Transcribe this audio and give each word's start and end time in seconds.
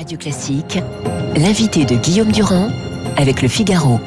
Radio 0.00 0.16
Classique, 0.16 0.78
l'invité 1.36 1.84
de 1.84 1.94
Guillaume 1.94 2.32
Durand 2.32 2.70
avec 3.18 3.42
le 3.42 3.48
Figaro. 3.48 4.00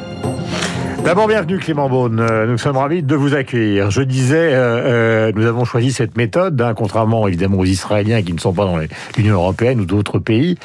D'abord, 1.03 1.27
bienvenue 1.27 1.59
Clément 1.59 1.89
Beaune. 1.89 2.21
Euh, 2.21 2.45
nous 2.45 2.57
sommes 2.57 2.77
ravis 2.77 3.03
de 3.03 3.13
vous 3.13 3.35
accueillir. 3.35 3.91
Je 3.91 4.01
disais, 4.01 4.53
euh, 4.53 5.27
euh, 5.27 5.31
nous 5.35 5.45
avons 5.45 5.65
choisi 5.65 5.91
cette 5.91 6.15
méthode, 6.15 6.61
hein, 6.61 6.73
contrairement 6.73 7.27
évidemment 7.27 7.57
aux 7.57 7.65
Israéliens 7.65 8.21
qui 8.21 8.31
ne 8.31 8.39
sont 8.39 8.53
pas 8.53 8.63
dans 8.63 8.77
l'Union 9.17 9.35
européenne 9.35 9.81
ou 9.81 9.85
d'autres 9.85 10.19
pays, 10.19 10.57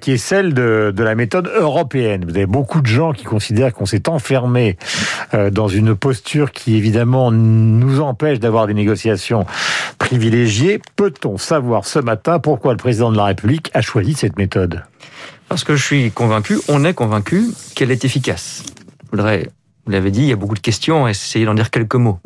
qui 0.00 0.12
est 0.12 0.16
celle 0.16 0.54
de, 0.54 0.94
la 0.96 1.14
méthode 1.14 1.52
européenne. 1.54 2.24
Vous 2.26 2.34
avez 2.36 2.46
beaucoup 2.46 2.80
de 2.80 2.86
gens 2.86 3.12
qui 3.12 3.24
considèrent 3.24 3.74
qu'on 3.74 3.84
s'est 3.84 4.08
enfermé 4.08 4.78
dans 5.52 5.68
une 5.68 5.94
posture 5.94 6.52
qui 6.52 6.76
évidemment 6.76 7.30
nous 7.30 8.00
empêche 8.00 8.40
d'avoir 8.40 8.66
des 8.66 8.74
négociations 8.74 9.44
privilégiées. 9.98 10.80
Peut-on 10.96 11.36
savoir 11.36 11.84
ce 11.84 11.98
matin 11.98 12.38
pourquoi 12.38 12.72
le 12.72 12.78
président 12.78 13.12
de 13.12 13.16
la 13.16 13.26
République 13.26 13.70
a 13.74 13.82
choisi 13.82 14.14
cette 14.14 14.38
méthode? 14.38 14.82
Parce 15.48 15.64
que 15.64 15.76
je 15.76 15.84
suis 15.84 16.10
convaincu, 16.10 16.58
on 16.68 16.84
est 16.84 16.94
convaincu 16.94 17.44
qu'elle 17.74 17.90
est 17.90 18.04
efficace 18.04 18.64
voudrais, 19.10 19.50
vous 19.86 19.92
l'avez 19.92 20.10
dit, 20.10 20.22
il 20.22 20.28
y 20.28 20.32
a 20.32 20.36
beaucoup 20.36 20.54
de 20.54 20.60
questions, 20.60 21.08
essayer 21.08 21.44
d'en 21.44 21.54
dire 21.54 21.70
quelques 21.70 21.94
mots. 21.94 22.20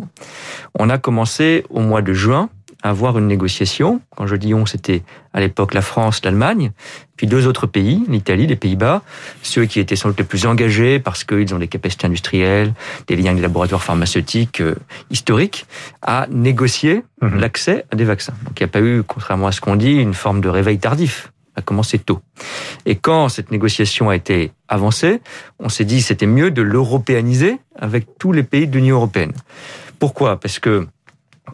On 0.79 0.91
a 0.91 0.99
commencé 0.99 1.65
au 1.71 1.81
mois 1.81 2.03
de 2.03 2.13
juin 2.13 2.49
à 2.85 2.91
avoir 2.91 3.19
une 3.19 3.27
négociation. 3.27 4.03
Quand 4.15 4.27
je 4.27 4.37
dis 4.37 4.53
on, 4.53 4.67
c'était 4.67 5.03
à 5.33 5.41
l'époque 5.41 5.73
la 5.73 5.81
France, 5.81 6.21
l'Allemagne, 6.23 6.71
puis 7.17 7.27
deux 7.27 7.47
autres 7.47 7.67
pays, 7.67 8.05
l'Italie, 8.09 8.47
les 8.47 8.57
Pays-Bas, 8.57 9.03
ceux 9.43 9.65
qui 9.65 9.81
étaient 9.81 9.97
sans 9.97 10.11
doute 10.11 10.19
les 10.19 10.25
plus 10.25 10.45
engagés 10.47 10.99
parce 10.99 11.25
qu'ils 11.25 11.55
ont 11.55 11.59
des 11.59 11.69
capacités 11.69 12.07
industrielles, 12.07 12.75
des 13.07 13.17
liens 13.17 13.31
avec 13.31 13.37
des 13.37 13.43
laboratoires 13.43 13.83
pharmaceutiques 13.83 14.61
euh, 14.61 14.75
historiques, 15.11 15.67
à 16.03 16.27
négocier 16.31 17.05
mmh. 17.23 17.39
l'accès 17.39 17.87
à 17.91 17.97
des 17.97 18.05
vaccins. 18.05 18.35
Donc 18.45 18.61
il 18.61 18.63
n'y 18.63 18.69
a 18.69 18.73
pas 18.73 18.83
eu, 18.83 19.03
contrairement 19.03 19.47
à 19.47 19.53
ce 19.53 19.63
qu'on 19.63 19.77
dit, 19.77 19.93
une 19.93 20.15
forme 20.15 20.43
de 20.43 20.49
réveil 20.49 20.79
tardif 20.79 21.33
a 21.57 21.63
commencé 21.63 21.99
tôt. 21.99 22.21
Et 22.87 22.97
quand 22.97 23.29
cette 23.29 23.51
négociation 23.51 24.11
a 24.11 24.17
été 24.17 24.53
avancée, 24.69 25.21
on 25.59 25.69
s'est 25.69 25.85
dit 25.85 26.03
c'était 26.03 26.27
mieux 26.27 26.51
de 26.51 26.63
l'européaniser 26.63 27.59
avec 27.77 28.19
tous 28.19 28.33
les 28.33 28.43
pays 28.43 28.67
de 28.67 28.77
l'Union 28.77 28.97
européenne. 28.97 29.33
Pourquoi? 29.99 30.39
Parce 30.39 30.59
que 30.59 30.87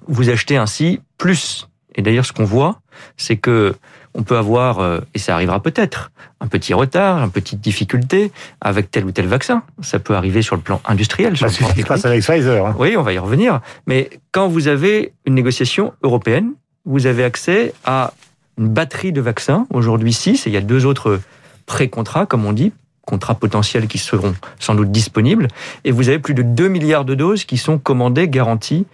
vous 0.07 0.31
achetez 0.31 0.57
ainsi 0.57 1.01
plus. 1.19 1.69
Et 1.95 2.03
d'ailleurs, 2.03 2.25
ce 2.25 2.33
qu'on 2.33 2.45
voit, 2.45 2.81
c'est 3.17 3.37
que 3.37 3.75
on 4.15 4.23
peut 4.23 4.37
avoir, 4.37 4.81
euh, 4.81 5.01
et 5.15 5.19
ça 5.19 5.35
arrivera 5.35 5.63
peut-être, 5.63 6.11
un 6.41 6.49
petit 6.49 6.75
retard, 6.75 7.23
une 7.23 7.31
petite 7.31 7.61
difficulté 7.61 8.33
avec 8.61 8.91
tel 8.91 9.05
ou 9.05 9.13
tel 9.13 9.27
vaccin. 9.27 9.63
Ça 9.83 9.99
peut 9.99 10.15
arriver 10.15 10.43
sur 10.43 10.57
le 10.57 10.63
plan 10.63 10.81
industriel. 10.85 11.37
Sur 11.37 11.51
ce 11.51 11.59
qui 11.73 11.83
se 11.83 11.87
passe 11.87 12.05
avec 12.05 12.23
Pfizer. 12.23 12.67
Hein. 12.67 12.75
Oui, 12.79 12.97
on 12.97 13.03
va 13.03 13.13
y 13.13 13.19
revenir. 13.19 13.61
Mais 13.87 14.11
quand 14.33 14.49
vous 14.49 14.67
avez 14.67 15.13
une 15.27 15.35
négociation 15.35 15.93
européenne, 16.03 16.55
vous 16.85 17.07
avez 17.07 17.23
accès 17.23 17.73
à 17.85 18.13
une 18.61 18.69
batterie 18.69 19.13
de 19.13 19.21
vaccins, 19.21 19.67
aujourd'hui 19.73 20.13
6, 20.13 20.47
et 20.47 20.51
il 20.51 20.53
y 20.53 20.57
a 20.57 20.61
deux 20.61 20.85
autres 20.85 21.21
pré-contrats, 21.67 22.27
comme 22.27 22.45
on 22.45 22.53
dit, 22.53 22.73
contrats 23.07 23.35
potentiels 23.35 23.89
qui 23.89 23.99
seront 23.99 24.35
sans 24.61 24.75
doute 24.75 24.93
disponibles, 24.93 25.49
et 25.85 25.91
vous 25.91 26.09
avez 26.09 26.19
plus 26.19 26.35
de 26.35 26.43
2 26.43 26.69
milliards 26.69 27.07
de 27.07 27.15
doses 27.15 27.45
qui 27.45 27.57
sont 27.57 27.79
commandées, 27.79 28.29
garanties, 28.29 28.87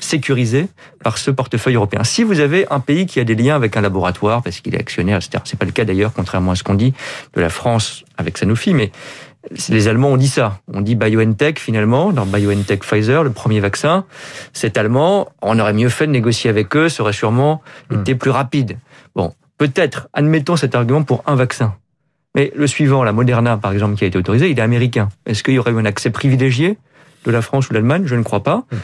sécurisées 0.00 0.68
par 1.02 1.18
ce 1.18 1.32
portefeuille 1.32 1.74
européen. 1.74 2.04
Si 2.04 2.22
vous 2.22 2.38
avez 2.38 2.66
un 2.70 2.78
pays 2.78 3.06
qui 3.06 3.18
a 3.18 3.24
des 3.24 3.34
liens 3.34 3.56
avec 3.56 3.76
un 3.76 3.80
laboratoire, 3.80 4.42
parce 4.42 4.60
qu'il 4.60 4.76
est 4.76 4.78
actionnaire, 4.78 5.16
etc., 5.16 5.42
c'est 5.44 5.58
pas 5.58 5.66
le 5.66 5.72
cas 5.72 5.84
d'ailleurs, 5.84 6.12
contrairement 6.14 6.52
à 6.52 6.54
ce 6.54 6.62
qu'on 6.62 6.74
dit 6.74 6.94
de 7.34 7.40
la 7.40 7.50
France 7.50 8.04
avec 8.16 8.38
Sanofi, 8.38 8.72
mais 8.72 8.92
les 9.68 9.88
Allemands 9.88 10.10
ont 10.10 10.16
dit 10.16 10.28
ça. 10.28 10.60
On 10.72 10.80
dit 10.80 10.94
BioNTech 10.94 11.58
finalement, 11.58 12.12
dans 12.12 12.26
BioNTech 12.26 12.80
Pfizer, 12.80 13.24
le 13.24 13.30
premier 13.30 13.60
vaccin. 13.60 14.04
Cet 14.52 14.76
Allemand, 14.76 15.28
on 15.42 15.58
aurait 15.58 15.72
mieux 15.72 15.88
fait 15.88 16.06
de 16.06 16.12
négocier 16.12 16.50
avec 16.50 16.76
eux, 16.76 16.88
ça 16.88 17.02
aurait 17.02 17.12
sûrement 17.12 17.62
hmm. 17.90 18.00
été 18.00 18.14
plus 18.14 18.30
rapide. 18.30 18.78
Bon, 19.18 19.34
peut-être, 19.58 20.08
admettons 20.12 20.54
cet 20.56 20.76
argument 20.76 21.02
pour 21.02 21.24
un 21.26 21.34
vaccin. 21.34 21.74
Mais 22.36 22.52
le 22.54 22.68
suivant, 22.68 23.02
la 23.02 23.12
Moderna 23.12 23.56
par 23.56 23.72
exemple, 23.72 23.96
qui 23.96 24.04
a 24.04 24.06
été 24.06 24.16
autorisé, 24.16 24.48
il 24.48 24.58
est 24.58 24.62
américain. 24.62 25.08
Est-ce 25.26 25.42
qu'il 25.42 25.54
y 25.54 25.58
aurait 25.58 25.72
eu 25.72 25.76
un 25.76 25.84
accès 25.84 26.10
privilégié 26.10 26.78
de 27.24 27.32
la 27.32 27.42
France 27.42 27.66
ou 27.66 27.70
de 27.70 27.74
l'Allemagne? 27.74 28.04
Je 28.06 28.14
ne 28.14 28.22
crois 28.22 28.44
pas. 28.44 28.58
Hmm. 28.70 28.76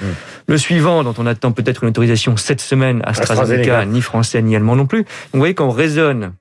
Le 0.48 0.58
suivant, 0.58 1.04
dont 1.04 1.14
on 1.18 1.26
attend 1.26 1.52
peut-être 1.52 1.84
une 1.84 1.90
autorisation 1.90 2.36
cette 2.36 2.60
semaine, 2.60 3.00
AstraZeneca, 3.04 3.86
ni 3.86 4.00
français 4.00 4.42
ni 4.42 4.56
allemand 4.56 4.74
non 4.74 4.86
plus. 4.86 5.04
Donc 5.04 5.34
vous 5.34 5.38
voyez 5.38 5.54
qu'on 5.54 5.70
raisonne 5.70 6.32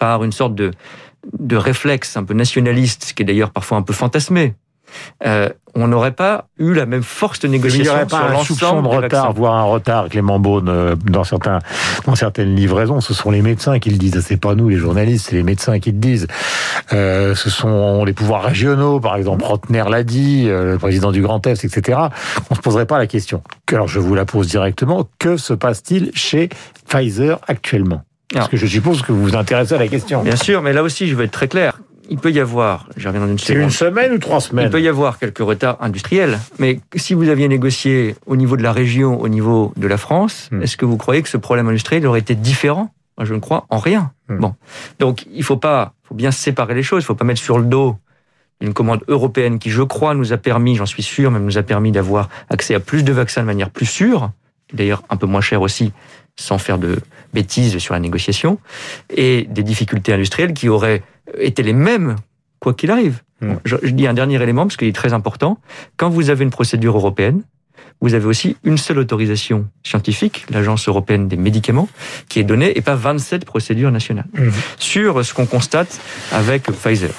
par 0.00 0.24
une 0.24 0.32
sorte 0.32 0.56
de 0.56 0.72
de 1.38 1.54
réflexe 1.54 2.16
un 2.16 2.24
peu 2.24 2.34
nationaliste, 2.34 3.04
ce 3.04 3.14
qui 3.14 3.22
est 3.22 3.26
d'ailleurs 3.26 3.52
parfois 3.52 3.78
un 3.78 3.82
peu 3.82 3.92
fantasmé, 3.92 4.54
euh, 5.24 5.48
on 5.74 5.88
n'aurait 5.88 6.12
pas 6.12 6.48
eu 6.58 6.74
la 6.74 6.84
même 6.84 7.02
force 7.02 7.40
de 7.40 7.48
négociation. 7.48 7.84
Il 7.84 7.84
n'y 7.84 7.88
aurait 7.88 8.06
pas 8.06 8.28
un 8.28 8.44
soupçon 8.44 8.82
de 8.82 8.88
retard, 8.88 9.32
voire 9.32 9.54
un 9.54 9.64
retard, 9.64 10.08
Clément 10.08 10.38
Beaune, 10.38 10.68
euh, 10.68 10.96
dans, 10.96 11.24
certains, 11.24 11.60
dans 12.04 12.14
certaines 12.14 12.54
livraisons. 12.54 13.00
Ce 13.00 13.14
sont 13.14 13.30
les 13.30 13.40
médecins 13.40 13.78
qui 13.78 13.90
le 13.90 13.96
disent. 13.96 14.20
C'est 14.20 14.36
pas 14.36 14.54
nous, 14.54 14.68
les 14.68 14.76
journalistes, 14.76 15.28
c'est 15.30 15.36
les 15.36 15.42
médecins 15.42 15.78
qui 15.78 15.92
le 15.92 15.98
disent. 15.98 16.26
Euh, 16.92 17.34
ce 17.34 17.48
sont 17.48 18.04
les 18.04 18.12
pouvoirs 18.12 18.42
régionaux, 18.42 19.00
par 19.00 19.16
exemple, 19.16 19.44
Rotner 19.44 19.84
l'a 19.88 20.02
dit, 20.02 20.44
le 20.46 20.76
président 20.78 21.10
du 21.10 21.22
Grand 21.22 21.46
Est, 21.46 21.64
etc. 21.64 21.98
On 22.50 22.54
se 22.54 22.60
poserait 22.60 22.86
pas 22.86 22.98
la 22.98 23.06
question. 23.06 23.42
Alors, 23.72 23.88
je 23.88 23.98
vous 23.98 24.14
la 24.14 24.26
pose 24.26 24.48
directement. 24.48 25.08
Que 25.18 25.38
se 25.38 25.54
passe-t-il 25.54 26.10
chez 26.14 26.50
Pfizer 26.86 27.40
actuellement? 27.48 28.02
Parce 28.32 28.48
que 28.48 28.56
je 28.56 28.66
suppose 28.66 29.02
que 29.02 29.12
vous 29.12 29.22
vous 29.22 29.36
intéressez 29.36 29.74
à 29.74 29.78
la 29.78 29.88
question. 29.88 30.22
Bien 30.22 30.36
sûr, 30.36 30.62
mais 30.62 30.72
là 30.72 30.82
aussi, 30.82 31.08
je 31.08 31.14
vais 31.14 31.24
être 31.24 31.32
très 31.32 31.48
clair. 31.48 31.78
Il 32.12 32.18
peut 32.18 32.30
y 32.30 32.40
avoir, 32.40 32.90
je 32.98 33.08
reviens 33.08 33.22
dans 33.22 33.26
une 33.26 33.38
seconde. 33.38 33.56
C'est 33.56 33.64
une 33.64 33.70
semaine 33.70 34.12
ou 34.12 34.18
trois 34.18 34.42
semaines 34.42 34.66
Il 34.66 34.70
peut 34.70 34.82
y 34.82 34.88
avoir 34.88 35.18
quelques 35.18 35.38
retards 35.38 35.78
industriels, 35.80 36.38
mais 36.58 36.78
si 36.94 37.14
vous 37.14 37.30
aviez 37.30 37.48
négocié 37.48 38.16
au 38.26 38.36
niveau 38.36 38.58
de 38.58 38.62
la 38.62 38.70
région, 38.70 39.18
au 39.18 39.28
niveau 39.28 39.72
de 39.78 39.86
la 39.86 39.96
France, 39.96 40.50
hmm. 40.52 40.62
est-ce 40.62 40.76
que 40.76 40.84
vous 40.84 40.98
croyez 40.98 41.22
que 41.22 41.30
ce 41.30 41.38
problème 41.38 41.68
industriel 41.68 42.06
aurait 42.06 42.20
été 42.20 42.34
différent? 42.34 42.92
Moi, 43.16 43.24
je 43.24 43.32
ne 43.32 43.38
crois 43.38 43.64
en 43.70 43.78
rien. 43.78 44.12
Hmm. 44.28 44.40
Bon, 44.40 44.54
donc 44.98 45.24
il 45.32 45.42
faut 45.42 45.56
pas, 45.56 45.94
faut 46.02 46.14
bien 46.14 46.32
séparer 46.32 46.74
les 46.74 46.82
choses. 46.82 47.02
Il 47.02 47.06
faut 47.06 47.14
pas 47.14 47.24
mettre 47.24 47.40
sur 47.40 47.58
le 47.58 47.64
dos 47.64 47.96
une 48.60 48.74
commande 48.74 49.02
européenne 49.08 49.58
qui, 49.58 49.70
je 49.70 49.82
crois, 49.82 50.14
nous 50.14 50.34
a 50.34 50.36
permis, 50.36 50.76
j'en 50.76 50.84
suis 50.84 51.02
sûr, 51.02 51.30
même 51.30 51.46
nous 51.46 51.56
a 51.56 51.62
permis 51.62 51.92
d'avoir 51.92 52.28
accès 52.50 52.74
à 52.74 52.80
plus 52.80 53.04
de 53.04 53.12
vaccins 53.14 53.40
de 53.40 53.46
manière 53.46 53.70
plus 53.70 53.86
sûre, 53.86 54.32
d'ailleurs 54.74 55.02
un 55.08 55.16
peu 55.16 55.26
moins 55.26 55.40
cher 55.40 55.62
aussi, 55.62 55.92
sans 56.36 56.58
faire 56.58 56.78
de 56.78 56.98
bêtises 57.34 57.78
sur 57.78 57.94
la 57.94 58.00
négociation, 58.00 58.58
et 59.14 59.46
des 59.48 59.62
difficultés 59.62 60.12
industrielles 60.12 60.54
qui 60.54 60.68
auraient 60.68 61.02
été 61.38 61.62
les 61.62 61.72
mêmes 61.72 62.16
quoi 62.62 62.74
qu'il 62.74 62.90
arrive. 62.90 63.22
Hmm. 63.40 63.54
Je, 63.64 63.76
dis 63.88 64.06
un 64.06 64.14
dernier 64.14 64.40
élément 64.40 64.62
parce 64.62 64.76
qu'il 64.76 64.88
est 64.88 64.94
très 64.94 65.12
important. 65.12 65.58
Quand 65.96 66.08
vous 66.08 66.30
avez 66.30 66.44
une 66.44 66.50
procédure 66.50 66.96
européenne, 66.96 67.42
vous 68.00 68.14
avez 68.14 68.26
aussi 68.26 68.56
une 68.64 68.78
seule 68.78 68.98
autorisation 68.98 69.68
scientifique, 69.84 70.46
l'Agence 70.50 70.88
européenne 70.88 71.28
des 71.28 71.36
médicaments, 71.36 71.88
qui 72.28 72.40
est 72.40 72.44
donnée 72.44 72.76
et 72.76 72.80
pas 72.80 72.94
27 72.94 73.44
procédures 73.44 73.90
nationales. 73.90 74.26
Hmm. 74.32 74.50
Sur 74.78 75.24
ce 75.24 75.34
qu'on 75.34 75.46
constate 75.46 76.00
avec 76.30 76.64
Pfizer. 76.64 77.10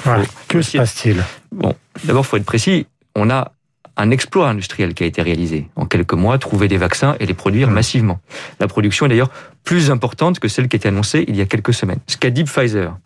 Que 0.47 0.62
se 0.62 0.78
passe-t-il? 0.78 1.23
Bon, 1.52 1.75
d'abord, 2.06 2.25
faut 2.25 2.38
être 2.38 2.46
précis. 2.46 2.88
On 3.16 3.29
a 3.29 3.53
un 3.95 4.11
exploit 4.11 4.49
industriel 4.49 4.93
qui 4.93 5.03
a 5.03 5.05
été 5.05 5.21
réalisé. 5.21 5.69
En 5.75 5.85
quelques 5.85 6.13
mois, 6.13 6.37
trouver 6.37 6.67
des 6.67 6.77
vaccins 6.77 7.15
et 7.19 7.25
les 7.25 7.33
produire 7.33 7.69
massivement. 7.69 8.19
La 8.59 8.67
production 8.67 9.05
est 9.05 9.09
d'ailleurs 9.09 9.29
plus 9.63 9.91
importante 9.91 10.39
que 10.39 10.47
celle 10.47 10.67
qui 10.67 10.75
était 10.75 10.89
annoncée 10.89 11.25
il 11.27 11.35
y 11.35 11.41
a 11.41 11.45
quelques 11.45 11.73
semaines. 11.73 11.99
Ce 12.07 12.17
qu'a 12.17 12.31
dit 12.31 12.43
Pfizer, 12.43 12.97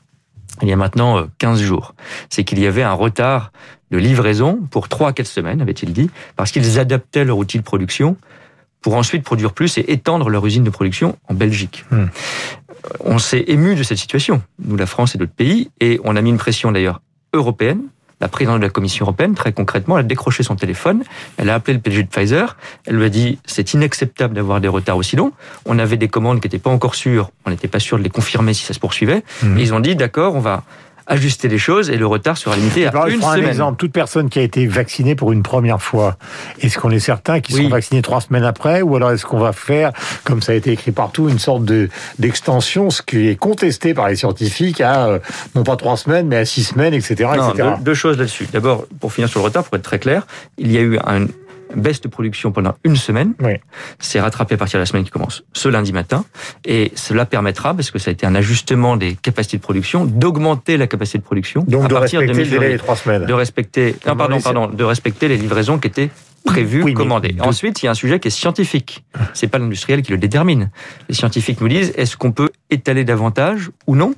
il 0.61 0.69
y 0.69 0.73
a 0.73 0.75
maintenant 0.75 1.27
15 1.37 1.61
euh, 1.61 1.65
jours, 1.65 1.93
c'est 2.29 2.43
qu'il 2.43 2.59
y 2.59 2.67
avait 2.67 2.83
un 2.83 2.93
retard 2.93 3.51
de 3.91 3.97
livraison 3.97 4.59
pour 4.71 4.89
3 4.89 5.09
à 5.09 5.13
4 5.13 5.27
semaines, 5.27 5.61
avait-il 5.61 5.93
dit, 5.93 6.09
parce 6.35 6.51
qu'ils 6.51 6.79
adaptaient 6.79 7.25
leur 7.25 7.37
outil 7.37 7.57
de 7.57 7.63
production 7.63 8.17
pour 8.81 8.95
ensuite 8.95 9.23
produire 9.23 9.53
plus 9.53 9.77
et 9.77 9.91
étendre 9.91 10.29
leur 10.29 10.45
usine 10.45 10.63
de 10.63 10.69
production 10.69 11.17
en 11.27 11.33
Belgique. 11.33 11.85
Mmh. 11.91 12.05
On 13.01 13.17
s'est 13.17 13.43
ému 13.47 13.75
de 13.75 13.83
cette 13.83 13.97
situation, 13.97 14.41
nous 14.63 14.77
la 14.77 14.85
France 14.85 15.15
et 15.15 15.17
d'autres 15.17 15.33
pays, 15.33 15.69
et 15.79 15.99
on 16.03 16.15
a 16.15 16.21
mis 16.21 16.29
une 16.29 16.37
pression 16.37 16.71
d'ailleurs 16.71 17.01
européenne 17.33 17.81
la 18.19 18.27
présidente 18.27 18.59
de 18.59 18.65
la 18.65 18.69
Commission 18.69 19.05
européenne, 19.05 19.35
très 19.35 19.53
concrètement, 19.53 19.97
elle 19.97 20.05
a 20.05 20.07
décroché 20.07 20.43
son 20.43 20.55
téléphone, 20.55 21.03
elle 21.37 21.49
a 21.49 21.55
appelé 21.55 21.75
le 21.75 21.79
PDG 21.79 22.03
de 22.03 22.07
Pfizer, 22.07 22.57
elle 22.85 22.95
lui 22.95 23.05
a 23.05 23.09
dit 23.09 23.37
c'est 23.45 23.73
inacceptable 23.73 24.33
d'avoir 24.33 24.59
des 24.59 24.67
retards 24.67 24.97
aussi 24.97 25.15
longs. 25.15 25.31
On 25.65 25.77
avait 25.77 25.97
des 25.97 26.07
commandes 26.07 26.39
qui 26.39 26.47
n'étaient 26.47 26.57
pas 26.57 26.71
encore 26.71 26.95
sûres, 26.95 27.29
on 27.45 27.51
n'était 27.51 27.67
pas 27.67 27.79
sûr 27.79 27.97
de 27.97 28.03
les 28.03 28.09
confirmer 28.09 28.53
si 28.53 28.65
ça 28.65 28.73
se 28.73 28.79
poursuivait. 28.79 29.23
Mmh. 29.43 29.57
ils 29.59 29.73
ont 29.73 29.79
dit 29.79 29.95
d'accord, 29.95 30.35
on 30.35 30.39
va 30.39 30.63
ajuster 31.07 31.47
les 31.47 31.57
choses 31.57 31.89
et 31.89 31.97
le 31.97 32.05
retard 32.05 32.37
sera 32.37 32.55
limité 32.55 32.87
à 32.87 32.91
une 33.07 33.21
semaine. 33.21 33.45
un 33.45 33.47
exemple. 33.47 33.77
Toute 33.77 33.91
personne 33.91 34.29
qui 34.29 34.39
a 34.39 34.41
été 34.41 34.67
vaccinée 34.67 35.15
pour 35.15 35.31
une 35.31 35.43
première 35.43 35.81
fois, 35.81 36.17
est-ce 36.61 36.77
qu'on 36.77 36.91
est 36.91 36.99
certain 36.99 37.39
qu'ils 37.39 37.55
seront 37.55 37.69
vaccinés 37.69 38.01
trois 38.01 38.21
semaines 38.21 38.43
après 38.43 38.81
ou 38.81 38.95
alors 38.95 39.11
est-ce 39.11 39.25
qu'on 39.25 39.39
va 39.39 39.53
faire, 39.53 39.91
comme 40.23 40.41
ça 40.41 40.51
a 40.51 40.55
été 40.55 40.71
écrit 40.71 40.91
partout, 40.91 41.29
une 41.29 41.39
sorte 41.39 41.63
de 41.65 41.89
d'extension, 42.19 42.89
ce 42.89 43.01
qui 43.01 43.27
est 43.27 43.35
contesté 43.35 43.93
par 43.93 44.09
les 44.09 44.15
scientifiques, 44.15 44.81
à 44.81 45.07
euh, 45.07 45.19
non 45.55 45.63
pas 45.63 45.75
trois 45.75 45.97
semaines 45.97 46.27
mais 46.27 46.37
à 46.37 46.45
six 46.45 46.63
semaines, 46.63 46.93
etc. 46.93 47.29
Non, 47.37 47.77
deux, 47.81 47.93
choses 47.93 48.17
là-dessus. 48.17 48.47
D'abord, 48.51 48.85
pour 48.99 49.13
finir 49.13 49.29
sur 49.29 49.39
le 49.39 49.45
retard, 49.45 49.63
pour 49.63 49.75
être 49.77 49.83
très 49.83 49.99
clair, 49.99 50.27
il 50.57 50.71
y 50.71 50.77
a 50.77 50.81
eu 50.81 50.97
un, 51.05 51.25
baisse 51.75 52.01
de 52.01 52.07
production 52.07 52.51
pendant 52.51 52.75
une 52.83 52.95
semaine. 52.95 53.33
Oui. 53.41 53.53
C'est 53.99 54.19
rattrapé 54.19 54.55
à 54.55 54.57
partir 54.57 54.77
de 54.77 54.81
la 54.81 54.85
semaine 54.85 55.03
qui 55.03 55.11
commence 55.11 55.43
ce 55.53 55.69
lundi 55.69 55.93
matin. 55.93 56.25
Et 56.65 56.91
cela 56.95 57.25
permettra, 57.25 57.73
parce 57.73 57.91
que 57.91 57.99
ça 57.99 58.09
a 58.09 58.13
été 58.13 58.25
un 58.25 58.35
ajustement 58.35 58.97
des 58.97 59.15
capacités 59.15 59.57
de 59.57 59.61
production, 59.61 60.05
d'augmenter 60.05 60.77
la 60.77 60.87
capacité 60.87 61.17
de 61.17 61.23
production. 61.23 61.63
Donc 61.67 61.85
à 61.85 61.87
de 61.87 61.93
partir 61.93 62.19
respecter 62.19 62.43
de 62.43 62.49
le 62.49 62.59
délai 62.59 62.73
des 62.73 62.77
trois 62.77 62.95
semaines. 62.95 63.25
De 63.25 63.33
respecter, 63.33 63.95
non, 64.05 64.15
pardon, 64.15 64.41
pardon, 64.41 64.67
de 64.67 64.83
respecter 64.83 65.27
les 65.27 65.37
livraisons 65.37 65.77
qui 65.77 65.87
étaient 65.87 66.09
prévues, 66.45 66.93
commandées. 66.93 67.35
Ensuite, 67.39 67.81
il 67.81 67.85
y 67.85 67.89
a 67.89 67.91
un 67.91 67.95
sujet 67.95 68.19
qui 68.19 68.29
est 68.29 68.31
scientifique. 68.31 69.03
C'est 69.33 69.47
pas 69.47 69.57
l'industriel 69.57 70.01
qui 70.01 70.11
le 70.11 70.17
détermine. 70.17 70.71
Les 71.09 71.15
scientifiques 71.15 71.59
nous 71.59 71.67
disent, 71.67 71.93
est-ce 71.97 72.15
qu'on 72.15 72.31
peut 72.31 72.51
étaler 72.69 73.03
davantage 73.03 73.69
ou 73.85 73.95
non? 73.95 74.13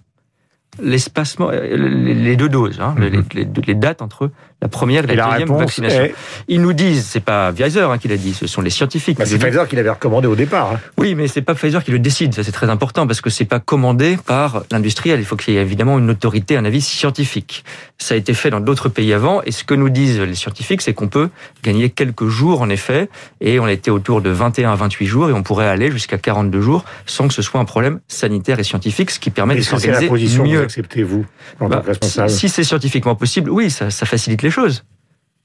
L'espacement, 0.82 1.50
les 1.52 2.36
deux 2.36 2.50
doses, 2.50 2.80
hein, 2.82 2.96
Mhm. 2.98 3.24
les, 3.34 3.44
les- 3.44 3.48
les 3.68 3.76
dates 3.76 4.02
entre 4.02 4.32
la 4.62 4.68
première 4.68 5.10
et 5.10 5.16
la, 5.16 5.26
Et 5.28 5.32
deuxième 5.44 5.58
vaccination. 5.58 6.02
est- 6.04 6.16
Ils 6.50 6.62
nous 6.62 6.74
disent, 6.74 7.06
c'est 7.06 7.20
pas 7.24 7.54
Pfizer 7.54 7.90
hein, 7.92 7.98
qui 7.98 8.08
l'a 8.10 8.18
dit, 8.18 8.34
ce 8.34 8.46
sont 8.48 8.62
les 8.62 8.70
scientifiques. 8.70 9.18
Bah, 9.18 9.26
c'est. 9.26 9.38
Pfizer 9.38 9.68
qui 9.68 9.76
l'avait 9.78 9.90
recommandé 9.90 10.28
au 10.28 10.36
départ. 10.36 10.74
hein. 10.74 10.80
Oui, 10.98 11.16
mais 11.16 11.28
c'est 11.28 11.42
pas 11.42 11.56
Pfizer 11.56 11.84
qui 11.84 11.92
le 11.92 12.00
décide. 12.00 12.34
Ça, 12.34 12.44
c'est 12.44 12.52
très 12.52 12.70
important 12.70 13.08
parce 13.08 13.22
que 13.22 13.30
c'est 13.30 13.46
pas 13.46 13.60
commandé 13.60 14.18
par 14.26 14.64
l'industriel. 14.72 15.20
Il 15.20 15.26
faut 15.26 15.38
qu'il 15.38 15.54
y 15.54 15.58
ait 15.58 15.62
évidemment 15.62 15.98
une 15.98 16.10
autorité, 16.10 16.58
un 16.58 16.66
avis 16.66 16.82
scientifique. 16.82 17.64
Ça 17.98 18.16
a 18.16 18.18
été 18.18 18.34
fait 18.34 18.50
dans 18.50 18.60
d'autres 18.60 18.90
pays 18.90 19.14
avant. 19.14 19.42
Et 19.44 19.52
ce 19.52 19.64
que 19.64 19.74
nous 19.74 19.90
disent 19.90 20.20
les 20.20 20.36
scientifiques, 20.36 20.82
c'est 20.82 20.94
qu'on 20.94 21.08
peut 21.08 21.30
gagner 21.64 21.90
quelques 21.90 22.28
jours, 22.28 22.62
en 22.62 22.70
effet. 22.70 23.10
Et 23.40 23.60
on 23.60 23.68
était 23.68 23.92
autour 23.92 24.22
de 24.22 24.30
21 24.30 24.72
à 24.72 24.76
28 24.76 25.06
jours 25.06 25.30
et 25.30 25.34
on 25.34 25.44
pourrait 25.44 25.68
aller 25.68 25.90
jusqu'à 25.92 26.18
42 26.18 26.62
jours 26.62 26.84
sans 27.06 27.28
que 27.30 27.34
ce 27.34 27.42
soit 27.42 27.60
un 27.62 27.66
problème 27.66 28.00
sanitaire 28.10 28.60
et 28.60 28.64
scientifique, 28.64 29.12
ce 29.12 29.20
qui 29.20 29.30
permet 29.30 29.56
de 29.56 29.62
s'organiser 29.62 30.10
mieux. 30.44 30.68
Acceptez, 30.70 31.04
vous, 31.04 31.26
en 31.60 31.66
tant 31.66 31.70
Bah, 31.70 31.82
que 31.82 31.88
responsable 31.88 32.30
si, 32.30 32.40
si 32.40 32.50
c'est 32.50 32.64
scientifiquement 32.64 33.16
possible, 33.16 33.50
oui, 33.50 33.70
ça, 33.70 33.90
ça 33.90 34.06
facilite 34.06 34.42
les 34.42 34.52
choses. 34.52 34.84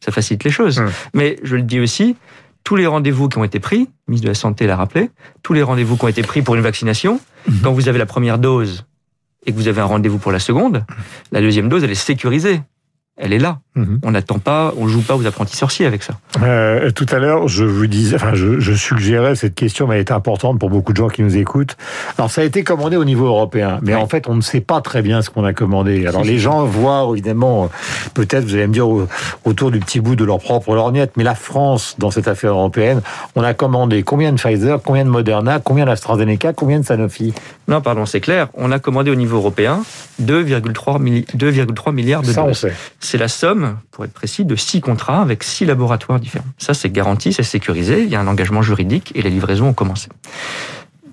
Ça 0.04 0.12
facilite 0.12 0.44
les 0.44 0.50
choses. 0.50 0.78
Hum. 0.80 0.90
Mais 1.14 1.38
je 1.42 1.56
le 1.56 1.62
dis 1.62 1.80
aussi, 1.80 2.16
tous 2.62 2.76
les 2.76 2.86
rendez-vous 2.86 3.28
qui 3.28 3.38
ont 3.38 3.44
été 3.44 3.58
pris, 3.60 3.80
le 3.80 3.86
ministre 4.08 4.24
de 4.24 4.30
la 4.30 4.34
Santé 4.34 4.66
l'a 4.66 4.76
rappelé, 4.76 5.10
tous 5.42 5.52
les 5.54 5.62
rendez-vous 5.62 5.96
qui 5.96 6.04
ont 6.04 6.08
été 6.08 6.22
pris 6.22 6.42
pour 6.42 6.54
une 6.54 6.62
vaccination, 6.62 7.20
Mhm. 7.48 7.60
quand 7.62 7.72
vous 7.72 7.88
avez 7.88 7.98
la 7.98 8.06
première 8.06 8.38
dose 8.38 8.84
et 9.46 9.52
que 9.52 9.56
vous 9.56 9.68
avez 9.68 9.80
un 9.82 9.84
rendez-vous 9.86 10.18
pour 10.18 10.32
la 10.32 10.38
seconde, 10.38 10.84
la 11.32 11.40
deuxième 11.42 11.68
dose, 11.68 11.84
elle 11.84 11.90
est 11.90 11.94
sécurisée. 11.94 12.62
Elle 13.16 13.32
est 13.32 13.38
là. 13.38 13.58
Mhm. 13.76 14.00
On 14.04 14.10
n'attend 14.10 14.40
pas, 14.40 14.72
on 14.76 14.88
joue 14.88 15.00
pas 15.00 15.14
aux 15.16 15.24
apprentis 15.24 15.56
sorciers 15.56 15.86
avec 15.86 16.02
ça. 16.02 16.14
Euh, 16.42 16.90
tout 16.90 17.06
à 17.12 17.18
l'heure, 17.20 17.46
je 17.46 17.64
vous 17.64 17.86
disais, 17.86 18.16
enfin, 18.16 18.34
je, 18.34 18.58
je 18.58 18.72
suggérais 18.72 19.36
cette 19.36 19.54
question, 19.54 19.86
mais 19.86 19.94
elle 19.94 20.00
est 20.00 20.10
importante 20.10 20.58
pour 20.58 20.68
beaucoup 20.68 20.92
de 20.92 20.96
gens 20.96 21.08
qui 21.08 21.22
nous 21.22 21.36
écoutent. 21.36 21.76
Alors, 22.18 22.28
ça 22.30 22.40
a 22.40 22.44
été 22.44 22.64
commandé 22.64 22.96
au 22.96 23.04
niveau 23.04 23.26
européen, 23.26 23.78
mais 23.82 23.94
Oui. 23.94 24.00
en 24.00 24.08
fait, 24.08 24.28
on 24.28 24.34
ne 24.34 24.40
sait 24.40 24.60
pas 24.60 24.80
très 24.80 25.00
bien 25.02 25.22
ce 25.22 25.30
qu'on 25.30 25.44
a 25.44 25.52
commandé. 25.52 26.06
Alors, 26.08 26.24
les 26.24 26.38
gens 26.38 26.64
voient 26.64 27.08
évidemment, 27.12 27.70
peut-être, 28.14 28.44
vous 28.44 28.54
allez 28.54 28.66
me 28.66 28.72
dire, 28.72 28.88
au- 28.88 29.06
autour 29.44 29.70
du 29.70 29.78
petit 29.78 30.00
bout 30.00 30.16
de 30.16 30.24
leur 30.24 30.38
propre 30.40 30.74
lorgnette, 30.74 31.12
mais 31.16 31.22
la 31.24 31.36
France, 31.36 31.94
dans 31.98 32.10
cette 32.10 32.26
affaire 32.26 32.50
européenne, 32.50 33.00
on 33.36 33.44
a 33.44 33.54
commandé 33.54 34.02
combien 34.02 34.32
de 34.32 34.38
Pfizer, 34.40 34.80
combien 34.84 35.04
de 35.04 35.10
Moderna, 35.10 35.60
combien 35.60 35.84
d'AstraZeneca, 35.86 36.52
combien 36.52 36.80
de 36.80 36.84
Sanofi? 36.84 37.32
Non, 37.68 37.80
pardon, 37.80 38.06
c'est 38.06 38.20
clair. 38.20 38.48
On 38.54 38.72
a 38.72 38.80
commandé 38.80 39.10
au 39.12 39.14
niveau 39.14 39.36
européen 39.36 39.82
2,3 40.20 40.98
milli- 40.98 41.26
2,3 41.34 41.92
milliards 41.92 42.22
de 42.22 42.26
Ça, 42.32 42.42
on 42.44 42.48
doses. 42.48 42.58
sait. 42.58 42.72
C'est 43.04 43.18
la 43.18 43.28
somme, 43.28 43.76
pour 43.90 44.06
être 44.06 44.14
précis, 44.14 44.46
de 44.46 44.56
six 44.56 44.80
contrats 44.80 45.20
avec 45.20 45.42
six 45.44 45.66
laboratoires 45.66 46.18
différents. 46.18 46.46
Ça, 46.56 46.72
c'est 46.72 46.88
garanti, 46.90 47.34
c'est 47.34 47.42
sécurisé, 47.42 48.02
il 48.02 48.08
y 48.08 48.16
a 48.16 48.20
un 48.20 48.26
engagement 48.26 48.62
juridique 48.62 49.12
et 49.14 49.20
les 49.20 49.28
livraisons 49.28 49.68
ont 49.68 49.72
commencé. 49.74 50.08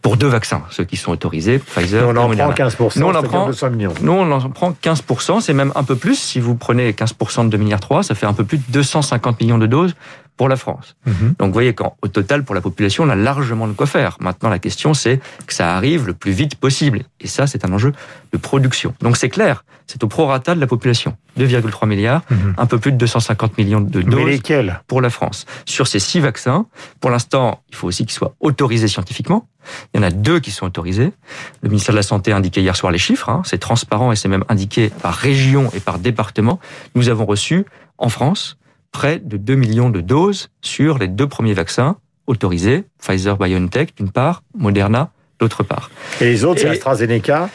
Pour 0.02 0.16
deux 0.16 0.28
vaccins, 0.30 0.64
ceux 0.72 0.86
qui 0.86 0.96
sont 0.96 1.12
autorisés, 1.12 1.60
Pfizer 1.60 2.02
Et 2.04 2.06
on 2.06 2.12
en 2.12 2.14
prend 2.14 2.28
Moderna. 2.30 2.54
15%, 2.54 2.98
Nous, 3.00 3.06
on 3.06 3.14
en 3.14 3.22
prend- 3.24 3.46
200 3.48 3.70
millions. 3.72 3.94
Nous, 4.02 4.12
on 4.14 4.32
en 4.32 4.50
prend 4.50 4.72
15%, 4.72 5.42
c'est 5.42 5.54
même 5.54 5.74
un 5.76 5.84
peu 5.84 5.96
plus. 5.98 6.16
Si 6.16 6.40
vous 6.40 6.56
prenez 6.56 6.94
15% 6.94 7.44
de 7.44 7.50
2 7.50 7.58
milliards 7.58 7.82
3, 7.82 8.04
ça 8.04 8.16
fait 8.16 8.26
un 8.26 8.34
peu 8.34 8.46
plus 8.46 8.58
de 8.58 8.64
250 8.70 9.42
millions 9.42 9.58
de 9.60 9.68
doses 9.68 9.94
pour 10.42 10.50
la 10.50 10.56
France. 10.56 10.96
Mhm. 11.06 11.36
Donc 11.38 11.48
vous 11.50 11.54
voyez 11.54 11.76
qu'au 11.76 12.08
total, 12.12 12.44
pour 12.44 12.56
la 12.56 12.62
population, 12.62 13.04
on 13.04 13.10
a 13.10 13.16
largement 13.16 13.68
de 13.68 13.74
quoi 13.74 13.86
faire. 13.86 14.18
Maintenant, 14.22 14.50
la 14.50 14.58
question, 14.58 14.96
c'est 14.96 15.20
que 15.46 15.54
ça 15.54 15.76
arrive 15.78 16.08
le 16.08 16.16
plus 16.16 16.32
vite 16.32 16.56
possible. 16.56 17.04
Et 17.20 17.28
ça, 17.28 17.46
c'est 17.46 17.64
un 17.64 17.72
enjeu 17.72 17.92
de 18.34 18.38
production. 18.40 18.96
Donc 19.02 19.18
c'est 19.18 19.30
clair, 19.30 19.64
c'est 19.86 20.04
au 20.04 20.08
prorata 20.08 20.56
de 20.56 20.60
la 20.60 20.66
population. 20.66 21.16
2,3 21.38 21.86
milliards, 21.88 22.24
Mhm. 22.32 22.56
un 22.58 22.66
peu 22.66 22.80
plus 22.80 22.92
de 22.92 22.98
250 22.98 23.56
millions 23.60 23.82
de 23.82 24.00
Mais 24.00 24.04
doses 24.04 24.26
lesquels? 24.26 24.82
pour 24.88 25.00
la 25.00 25.12
France. 25.12 25.46
Sur 25.68 25.86
ces 25.86 26.00
six 26.00 26.20
vaccins, 26.20 26.66
pour 27.02 27.12
l'instant, 27.12 27.62
il 27.70 27.76
faut 27.76 27.88
aussi 27.88 28.04
qu'ils 28.08 28.16
soient 28.16 28.34
autorisés 28.40 28.88
scientifiquement. 28.88 29.48
Il 29.94 29.98
y 30.02 30.04
en 30.04 30.08
a 30.08 30.10
deux 30.10 30.40
qui 30.40 30.50
sont 30.50 30.66
autorisés. 30.66 31.14
Le 31.62 31.70
ministère 31.70 31.94
de 31.94 31.98
la 31.98 32.04
Santé 32.04 32.32
a 32.32 32.36
indiqué 32.38 32.62
hier 32.62 32.76
soir 32.76 32.92
les 32.92 32.98
chiffres. 32.98 33.30
hein. 33.30 33.44
C'est 33.46 33.60
transparent 33.60 34.12
et 34.12 34.16
c'est 34.16 34.28
même 34.28 34.44
indiqué 34.50 34.90
par 35.04 35.14
région 35.14 35.70
et 35.76 35.80
par 35.80 36.00
département. 36.00 36.60
Nous 36.96 37.10
avons 37.10 37.26
reçu 37.28 37.64
en 38.00 38.10
France 38.10 38.58
près 38.92 39.20
de 39.20 39.38
2 39.38 39.56
millions 39.56 39.90
de 39.90 40.02
doses 40.02 40.50
sur 40.62 40.98
les 40.98 41.08
deux 41.08 41.28
premiers 41.28 41.54
vaccins 41.54 41.98
autorisés, 42.28 42.86
Pfizer 43.02 43.38
BioNTech 43.38 43.96
d'une 43.96 44.12
part, 44.12 44.44
Moderna 44.58 45.12
d'autre 45.40 45.64
part. 45.64 45.90
Et 46.22 46.26
les 46.26 46.44
autres, 46.44 46.62
c'est 46.62 46.70
AstraZeneca 46.70 47.50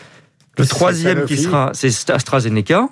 Le 0.59 0.67
troisième 0.67 1.25
qui 1.25 1.39
sera, 1.39 1.71
c'est 1.73 2.11
AstraZeneca, 2.11 2.89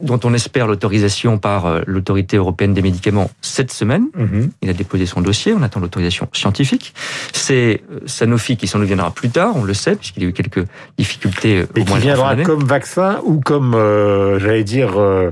dont 0.00 0.18
on 0.24 0.34
espère 0.34 0.66
l'autorisation 0.66 1.38
par 1.38 1.66
euh, 1.66 1.82
l'autorité 1.86 2.36
européenne 2.38 2.74
des 2.74 2.82
médicaments 2.82 3.30
cette 3.40 3.70
semaine. 3.70 4.06
Mhm. 4.16 4.50
Il 4.62 4.70
a 4.70 4.72
déposé 4.72 5.06
son 5.06 5.20
dossier, 5.20 5.52
on 5.52 5.62
attend 5.62 5.80
l'autorisation 5.80 6.28
scientifique. 6.32 6.94
C'est 7.32 7.82
euh, 7.92 8.00
Sanofi 8.06 8.56
qui 8.56 8.66
s'en 8.66 8.78
nous 8.78 8.86
viendra 8.86 9.12
plus 9.12 9.28
tard, 9.28 9.54
on 9.54 9.64
le 9.64 9.74
sait, 9.74 9.94
puisqu'il 9.94 10.22
y 10.22 10.26
a 10.26 10.28
eu 10.30 10.32
quelques 10.32 10.66
difficultés 10.98 11.58
euh, 11.58 11.66
Et 11.76 11.82
au 11.82 11.84
qui 11.84 11.90
moins 11.90 12.00
fin 12.00 12.06
viendra 12.06 12.36
comme 12.36 12.64
vaccin 12.64 13.20
ou 13.24 13.38
comme, 13.40 13.74
euh, 13.74 14.38
j'allais 14.40 14.64
dire, 14.64 14.98
euh, 14.98 15.30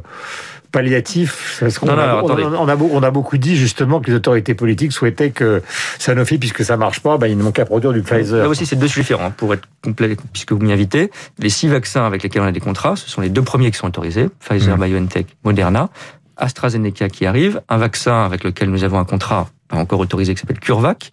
palliatif 0.73 1.59
Parce 1.61 1.79
qu'on 1.79 1.89
a, 1.89 2.23
on, 2.23 2.69
a, 2.69 2.77
on 2.77 3.03
a 3.03 3.11
beaucoup 3.11 3.37
dit 3.39 3.57
justement 3.57 4.01
que 4.01 4.11
les 4.11 4.17
autorités 4.17 4.55
politiques 4.55 4.93
souhaitaient 4.93 5.31
que 5.31 5.63
Sanofi, 5.99 6.39
puisque 6.39 6.65
ça 6.65 6.77
marche 6.77 7.01
pas, 7.01 7.19
bah, 7.19 7.29
ils 7.29 7.37
n'ont 7.37 7.53
qu'à 7.53 7.65
produire 7.65 7.93
du 7.93 8.03
Pfizer. 8.03 8.43
Là 8.43 8.49
aussi, 8.49 8.67
c'est 8.67 8.77
deux 8.77 8.89
sujets 8.89 9.03
différents, 9.03 9.27
hein, 9.27 9.35
pour 9.37 9.53
être 9.55 9.69
complet, 9.83 10.17
puisque 10.33 10.53
vous 10.53 10.61
m'y 10.61 10.73
invitez. 10.73 11.11
Les 11.39 11.51
six 11.51 11.69
vaccins 11.69 12.07
avec 12.07 12.23
lesquels 12.23 12.43
on 12.43 12.47
a 12.47 12.53
des 12.53 12.61
contrats, 12.61 12.97
ce 12.97 13.09
sont 13.09 13.21
les 13.21 13.29
deux 13.31 13.43
premiers 13.43 13.71
qui 13.71 13.79
sont 13.79 13.87
autorisés, 13.89 14.29
Pfizer, 14.41 14.77
Mhm. 14.77 14.85
BioNTech, 14.87 15.27
Moderna. 15.45 15.91
AstraZeneca 16.37 17.11
qui 17.11 17.27
arrive, 17.27 17.61
un 17.69 17.77
vaccin 17.77 18.25
avec 18.25 18.45
lequel 18.45 18.71
nous 18.71 18.83
avons 18.83 18.99
un 18.99 19.05
contrat 19.05 19.49
pas 19.69 19.77
encore 19.77 20.01
autorisé 20.01 20.35
qui 20.35 20.41
s'appelle 20.41 20.59
CureVac, 20.59 21.11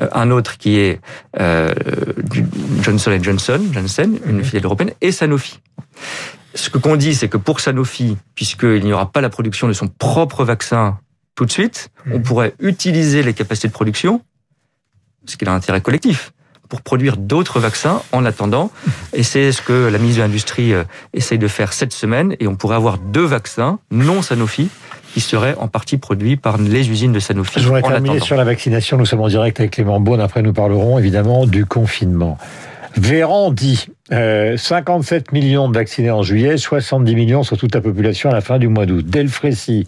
euh, 0.00 0.08
un 0.12 0.30
autre 0.32 0.58
qui 0.58 0.78
est 0.80 1.00
euh, 1.40 1.72
du 2.28 2.44
Johnson 2.82 3.16
Johnson, 3.22 3.60
Janssen, 3.72 4.18
une 4.26 4.38
Mhm. 4.38 4.44
filiale 4.44 4.64
européenne, 4.64 4.90
et 5.00 5.12
Sanofi. 5.12 5.60
Ce 6.54 6.70
que 6.70 6.78
qu'on 6.78 6.96
dit, 6.96 7.14
c'est 7.14 7.28
que 7.28 7.36
pour 7.36 7.60
Sanofi, 7.60 8.16
puisqu'il 8.34 8.84
n'y 8.84 8.92
aura 8.92 9.10
pas 9.10 9.20
la 9.20 9.28
production 9.30 9.66
de 9.68 9.72
son 9.72 9.88
propre 9.88 10.44
vaccin 10.44 10.98
tout 11.34 11.44
de 11.44 11.50
suite, 11.50 11.88
on 12.10 12.18
Mhm. 12.18 12.22
pourrait 12.22 12.54
utiliser 12.60 13.22
les 13.24 13.34
capacités 13.34 13.68
de 13.68 13.72
production, 13.72 14.20
ce 15.26 15.36
qui 15.36 15.44
a 15.46 15.50
un 15.52 15.56
intérêt 15.56 15.80
collectif, 15.80 16.32
pour 16.68 16.80
produire 16.80 17.16
d'autres 17.16 17.58
vaccins 17.60 18.02
en 18.12 18.24
attendant. 18.24 18.70
Et 19.12 19.22
c'est 19.22 19.50
ce 19.52 19.60
que 19.62 19.88
la 19.88 19.98
ministre 19.98 20.22
de 20.22 20.26
l'Industrie 20.26 20.72
euh, 20.72 20.84
essaye 21.12 21.38
de 21.38 21.48
faire 21.48 21.72
cette 21.72 21.92
semaine. 21.92 22.36
Et 22.40 22.46
on 22.46 22.56
pourrait 22.56 22.76
avoir 22.76 22.98
deux 22.98 23.24
vaccins 23.24 23.78
non 23.90 24.22
Sanofi 24.22 24.68
qui 25.12 25.20
seraient 25.20 25.54
en 25.58 25.68
partie 25.68 25.98
produits 25.98 26.36
par 26.36 26.58
les 26.58 26.88
usines 26.90 27.12
de 27.12 27.20
Sanofi 27.20 27.60
Je 27.60 27.66
voudrais 27.66 27.82
terminer 27.82 28.18
sur 28.20 28.36
la 28.36 28.44
vaccination. 28.44 28.96
Nous 28.96 29.06
sommes 29.06 29.20
en 29.20 29.28
direct 29.28 29.60
avec 29.60 29.72
Clément 29.72 30.00
Beaune. 30.00 30.20
Après, 30.20 30.42
nous 30.42 30.52
parlerons 30.52 30.98
évidemment 30.98 31.46
du 31.46 31.66
confinement. 31.66 32.38
Véran 32.96 33.50
dit 33.50 33.86
euh, 34.12 34.56
57 34.58 35.32
millions 35.32 35.68
de 35.68 35.74
vaccinés 35.74 36.10
en 36.10 36.22
juillet, 36.22 36.58
70 36.58 37.14
millions 37.14 37.42
sur 37.42 37.56
toute 37.56 37.74
la 37.74 37.80
population 37.80 38.28
à 38.28 38.34
la 38.34 38.42
fin 38.42 38.58
du 38.58 38.68
mois 38.68 38.84
d'août. 38.84 39.04
Delfrécy, 39.06 39.86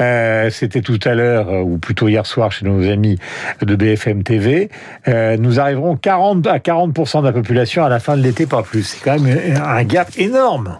euh, 0.00 0.48
c'était 0.50 0.80
tout 0.80 0.98
à 1.04 1.14
l'heure, 1.14 1.50
euh, 1.50 1.60
ou 1.60 1.76
plutôt 1.76 2.08
hier 2.08 2.24
soir 2.24 2.52
chez 2.52 2.64
nos 2.64 2.88
amis 2.88 3.18
de 3.60 3.74
BFM 3.76 4.22
TV. 4.22 4.70
Euh, 5.08 5.36
nous 5.36 5.60
arriverons 5.60 5.96
40 5.96 6.46
à 6.46 6.58
40% 6.58 7.20
de 7.20 7.26
la 7.26 7.32
population 7.32 7.84
à 7.84 7.88
la 7.90 8.00
fin 8.00 8.16
de 8.16 8.22
l'été, 8.22 8.46
pas 8.46 8.62
plus. 8.62 8.82
C'est 8.82 9.04
quand 9.04 9.20
même 9.20 9.56
un 9.62 9.84
gap 9.84 10.08
énorme. 10.16 10.78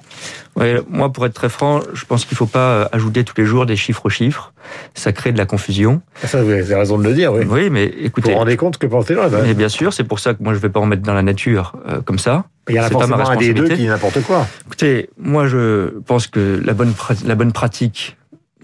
Ouais, 0.56 0.80
moi, 0.88 1.12
pour 1.12 1.24
être 1.26 1.32
très 1.32 1.48
franc, 1.48 1.80
je 1.94 2.04
pense 2.04 2.24
qu'il 2.24 2.34
ne 2.34 2.38
faut 2.38 2.46
pas 2.46 2.70
euh, 2.70 2.84
ajouter 2.92 3.24
tous 3.24 3.34
les 3.38 3.46
jours 3.46 3.66
des 3.66 3.76
chiffres 3.76 4.06
aux 4.06 4.10
chiffres. 4.10 4.52
Ça 4.94 5.12
crée 5.12 5.32
de 5.32 5.38
la 5.38 5.46
confusion. 5.46 6.02
Ça, 6.24 6.42
vous 6.42 6.50
avez 6.50 6.74
raison 6.74 6.98
de 6.98 7.04
le 7.04 7.14
dire, 7.14 7.32
oui. 7.32 7.44
Oui, 7.48 7.70
mais 7.70 7.86
Vous 7.86 8.06
écoutez, 8.06 8.32
vous 8.32 8.38
rendez 8.38 8.56
compte 8.56 8.76
que 8.76 8.86
pensez 8.86 9.14
les 9.14 9.22
gens 9.22 9.28
mais 9.42 9.54
bien 9.54 9.68
sûr, 9.68 9.92
c'est 9.92 10.04
pour 10.04 10.18
ça 10.18 10.34
que 10.34 10.42
moi, 10.42 10.52
je 10.52 10.58
ne 10.58 10.62
vais 10.62 10.68
pas 10.68 10.80
en 10.80 10.86
mettre 10.86 11.02
dans 11.02 11.14
la 11.14 11.22
nature 11.22 11.76
euh, 11.88 12.00
comme 12.02 12.18
ça. 12.18 12.44
Il 12.70 12.74
y 12.76 12.78
a 12.78 12.88
c'est 12.88 12.94
pas 12.94 13.06
ma 13.06 13.16
forcément 13.18 13.30
un 13.30 13.36
des 13.36 13.52
deux 13.54 13.68
qui 13.68 13.76
dit 13.76 13.86
n'importe 13.86 14.22
quoi. 14.22 14.46
Écoutez, 14.66 15.10
moi 15.18 15.46
je 15.46 15.98
pense 16.06 16.26
que 16.26 16.60
la 16.64 16.72
bonne, 16.72 16.92
pra- 16.92 17.26
la 17.26 17.34
bonne 17.34 17.52
pratique 17.52 18.16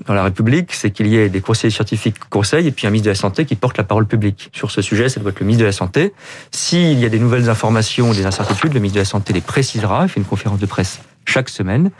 dans 0.07 0.13
la 0.15 0.25
République, 0.25 0.75
c'est 0.75 0.91
qu'il 0.91 1.07
y 1.07 1.17
ait 1.17 1.31
des 1.31 1.41
conseillers 1.41 1.71
scientifiques 1.71 2.17
qui 2.21 2.29
conseillent 2.29 2.67
et 2.67 2.71
puis 2.71 2.87
un 2.87 2.91
ministre 2.91 3.07
de 3.07 3.11
la 3.13 3.15
Santé 3.15 3.47
qui 3.47 3.55
porte 3.57 3.79
la 3.79 3.85
parole 3.85 4.07
publique. 4.07 4.51
Sur 4.53 4.71
ce 4.71 4.83
sujet, 4.83 5.09
ça 5.09 5.21
doit 5.21 5.31
être 5.31 5.41
le 5.41 5.47
ministre 5.47 5.63
de 5.63 5.67
la 5.67 5.73
Santé. 5.73 6.13
S'il 6.51 6.99
y 7.01 7.07
a 7.07 7.09
des 7.09 7.19
nouvelles 7.19 7.49
informations 7.49 8.11
ou 8.11 8.15
des 8.15 8.27
incertitudes, 8.27 8.75
le 8.75 8.81
ministre 8.81 8.97
de 8.97 9.01
la 9.01 9.05
Santé 9.07 9.33
les 9.33 9.41
précisera. 9.41 10.03
Il 10.05 10.09
fait 10.11 10.21
une 10.21 10.27
conférence 10.27 10.59
de 10.59 10.67
presse 10.67 11.01
chaque 11.25 11.49
semaine. 11.49 11.91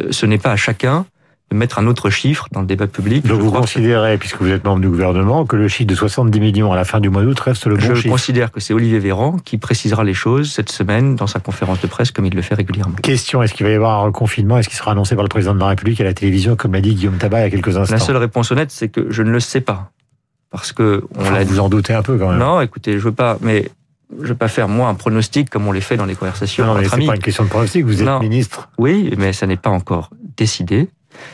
Euh, 0.00 0.08
Ce 0.10 0.24
n'est 0.24 0.38
pas 0.38 0.50
à 0.52 0.56
chacun 0.56 1.04
de 1.52 1.58
mettre 1.58 1.78
un 1.78 1.86
autre 1.86 2.10
chiffre 2.10 2.46
dans 2.52 2.60
le 2.60 2.66
débat 2.66 2.86
public. 2.86 3.26
Donc 3.26 3.38
Je 3.38 3.42
vous 3.42 3.50
que- 3.52 3.58
considérez, 3.58 4.18
puisque 4.18 4.40
vous 4.40 4.48
êtes 4.50 4.64
membre 4.64 4.80
du 4.80 4.88
gouvernement, 4.88 5.44
que 5.44 5.56
le 5.56 5.68
chiffre 5.68 5.88
de 5.88 5.94
70 5.94 6.40
millions 6.40 6.72
à 6.72 6.76
la 6.76 6.84
fin 6.84 7.00
du 7.00 7.10
mois 7.10 7.22
d'août 7.22 7.38
reste 7.40 7.66
le 7.66 7.76
bon 7.76 7.80
je 7.82 7.94
chiffre 7.94 8.08
considère 8.10 8.50
que 8.52 8.60
c'est 8.60 8.74
Olivier 8.74 8.98
Véran 8.98 9.36
qui 9.44 9.58
précisera 9.58 10.04
les 10.04 10.14
choses 10.14 10.50
cette 10.52 10.70
semaine 10.70 11.16
dans 11.16 11.26
sa 11.26 11.40
conférence 11.40 11.80
de 11.80 11.86
presse 11.86 12.10
comme 12.10 12.24
il 12.26 12.34
le 12.34 12.42
fait 12.42 12.54
régulièrement. 12.54 12.94
Question, 13.02 13.42
est-ce 13.42 13.54
qu'il 13.54 13.66
va 13.66 13.72
y 13.72 13.74
avoir 13.74 14.00
un 14.00 14.02
reconfinement? 14.04 14.58
Est-ce 14.58 14.68
qu'il 14.68 14.78
sera 14.78 14.92
annoncé 14.92 15.14
par 15.14 15.24
le 15.24 15.28
président 15.28 15.54
de 15.54 15.60
la 15.60 15.68
République 15.68 16.00
à 16.00 16.04
la 16.04 16.14
télévision, 16.14 16.56
comme 16.56 16.72
l'a 16.72 16.80
dit 16.80 16.94
Guillaume 16.94 17.16
Tabar 17.18 17.40
il 17.40 17.44
y 17.44 17.46
a 17.46 17.50
quelques 17.50 17.76
instants? 17.76 17.94
La 17.94 18.00
seule 18.00 18.16
réponse 18.16 18.50
honnête, 18.50 18.70
c'est 18.70 18.88
que 18.88 19.06
je 19.10 19.22
ne 19.22 19.30
le 19.30 19.40
sais 19.40 19.60
pas. 19.60 19.90
Parce 20.50 20.72
que 20.72 21.04
on 21.16 21.20
Enfin, 21.22 21.32
l'a 21.34 21.44
Vous 21.44 21.60
en 21.60 21.68
doutez 21.68 21.94
un 21.94 22.02
peu 22.02 22.18
quand 22.18 22.28
même. 22.30 22.38
Non, 22.38 22.60
écoutez, 22.60 22.92
je 22.98 23.04
veux 23.04 23.12
pas, 23.12 23.38
mais 23.40 23.70
je 24.22 24.28
veux 24.28 24.34
pas 24.34 24.48
faire 24.48 24.68
moi 24.68 24.88
un 24.88 24.94
pronostic 24.94 25.48
comme 25.48 25.66
on 25.66 25.72
les 25.72 25.80
fait 25.80 25.96
dans 25.96 26.04
les 26.04 26.14
conversations 26.14 26.66
Non, 26.66 26.74
non, 26.74 26.80
mais 26.80 26.88
c'est 26.88 27.06
pas 27.06 27.14
une 27.16 27.22
question 27.22 27.44
de 27.44 27.48
pronostic, 27.48 27.84
vous 27.86 28.00
êtes 28.00 28.06
Non. 28.06 28.20
ministre. 28.20 28.68
Oui, 28.78 29.14
mais 29.16 29.32
ça 29.32 29.46
n'est 29.46 29.56
pas 29.56 29.70
encore 29.70 30.10
décidé. 30.36 30.88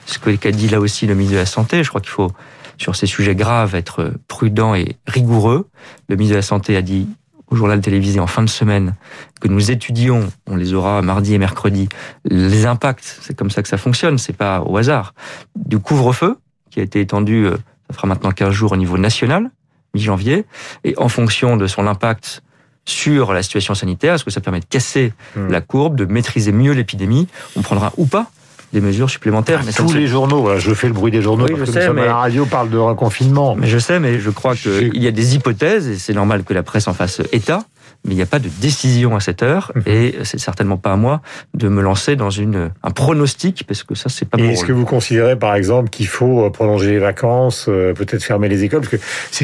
Ce 0.06 0.18
qu'a 0.18 0.50
dit 0.50 0.68
là 0.68 0.80
aussi 0.80 1.06
le 1.06 1.14
ministre 1.14 1.34
de 1.34 1.40
la 1.40 1.46
Santé, 1.46 1.82
je 1.84 1.88
crois 1.88 2.00
qu'il 2.00 2.10
faut 2.10 2.30
sur 2.78 2.96
ces 2.96 3.06
sujets 3.06 3.34
graves 3.34 3.74
être 3.74 4.12
prudent 4.28 4.74
et 4.74 4.96
rigoureux. 5.06 5.68
Le 6.08 6.16
ministre 6.16 6.34
de 6.34 6.38
la 6.38 6.42
Santé 6.42 6.76
a 6.76 6.82
dit 6.82 7.08
au 7.50 7.56
journal 7.56 7.80
télévisé 7.80 8.20
en 8.20 8.26
fin 8.26 8.42
de 8.42 8.48
semaine, 8.48 8.94
que 9.40 9.48
nous 9.48 9.70
étudions, 9.70 10.28
on 10.46 10.56
les 10.56 10.74
aura 10.74 11.02
mardi 11.02 11.34
et 11.34 11.38
mercredi, 11.38 11.88
les 12.24 12.66
impacts, 12.66 13.18
c'est 13.22 13.36
comme 13.36 13.50
ça 13.50 13.62
que 13.62 13.68
ça 13.68 13.78
fonctionne, 13.78 14.18
c'est 14.18 14.36
pas 14.36 14.60
au 14.60 14.76
hasard, 14.76 15.14
du 15.56 15.78
couvre-feu, 15.78 16.36
qui 16.70 16.80
a 16.80 16.82
été 16.82 17.00
étendu, 17.00 17.46
euh, 17.46 17.56
ça 17.88 17.96
fera 17.96 18.06
maintenant 18.06 18.32
15 18.32 18.50
jours 18.52 18.72
au 18.72 18.76
niveau 18.76 18.98
national, 18.98 19.50
mi-janvier, 19.94 20.44
et 20.84 20.94
en 20.98 21.08
fonction 21.08 21.56
de 21.56 21.66
son 21.66 21.86
impact 21.86 22.42
sur 22.84 23.32
la 23.32 23.42
situation 23.42 23.74
sanitaire, 23.74 24.14
est-ce 24.14 24.24
que 24.24 24.30
ça 24.30 24.40
permet 24.40 24.60
de 24.60 24.66
casser 24.66 25.12
mmh. 25.36 25.48
la 25.48 25.60
courbe, 25.60 25.96
de 25.96 26.04
maîtriser 26.04 26.52
mieux 26.52 26.72
l'épidémie, 26.72 27.28
on 27.56 27.62
prendra 27.62 27.92
ou 27.96 28.06
pas 28.06 28.30
des 28.72 28.80
mesures 28.80 29.10
supplémentaires. 29.10 29.62
Mais 29.64 29.72
Tous 29.72 29.92
les 29.94 30.06
journaux, 30.06 30.58
je 30.58 30.74
fais 30.74 30.88
le 30.88 30.92
bruit 30.92 31.12
des 31.12 31.22
journaux 31.22 31.46
parce 31.46 31.70
que 31.70 31.80
sais, 31.80 31.92
mais... 31.92 32.06
la 32.06 32.16
radio 32.16 32.44
parle 32.44 32.70
de 32.70 32.78
reconfinement. 32.78 33.54
Mais 33.56 33.66
je 33.66 33.78
sais, 33.78 34.00
mais 34.00 34.18
je 34.18 34.30
crois 34.30 34.54
qu'il 34.54 34.96
y 34.96 35.06
a 35.06 35.10
des 35.10 35.34
hypothèses, 35.34 35.88
et 35.88 35.98
c'est 35.98 36.14
normal 36.14 36.44
que 36.44 36.54
la 36.54 36.62
presse 36.62 36.88
en 36.88 36.94
fasse 36.94 37.22
état, 37.32 37.64
mais 38.04 38.12
il 38.12 38.16
n'y 38.16 38.22
a 38.22 38.26
pas 38.26 38.38
de 38.38 38.48
décision 38.60 39.16
à 39.16 39.20
cette 39.20 39.42
heure, 39.42 39.72
mhm. 39.74 39.82
et 39.86 40.14
c'est 40.22 40.38
certainement 40.38 40.76
pas 40.76 40.92
à 40.92 40.96
moi 40.96 41.20
de 41.54 41.68
me 41.68 41.82
lancer 41.82 42.16
dans 42.16 42.30
une, 42.30 42.70
un 42.82 42.90
pronostic, 42.90 43.64
parce 43.66 43.82
que 43.82 43.94
ça, 43.94 44.08
c'est 44.08 44.28
pas 44.28 44.38
Est-ce 44.38 44.64
que 44.64 44.72
vous 44.72 44.84
considérez, 44.84 45.36
par 45.36 45.54
exemple, 45.54 45.90
qu'il 45.90 46.06
faut 46.06 46.44
euh, 46.44 46.50
prolonger 46.50 46.90
les 46.90 46.98
vacances, 46.98 47.66
euh, 47.68 47.94
peut-être 47.94 48.22
fermer 48.22 48.48
les 48.48 48.64
écoles? 48.64 48.80
Parce 48.80 48.96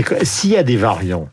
que 0.03 0.25
s'il 0.25 0.51
y 0.51 0.57
a 0.57 0.63
des 0.63 0.77
variants, 0.77 1.29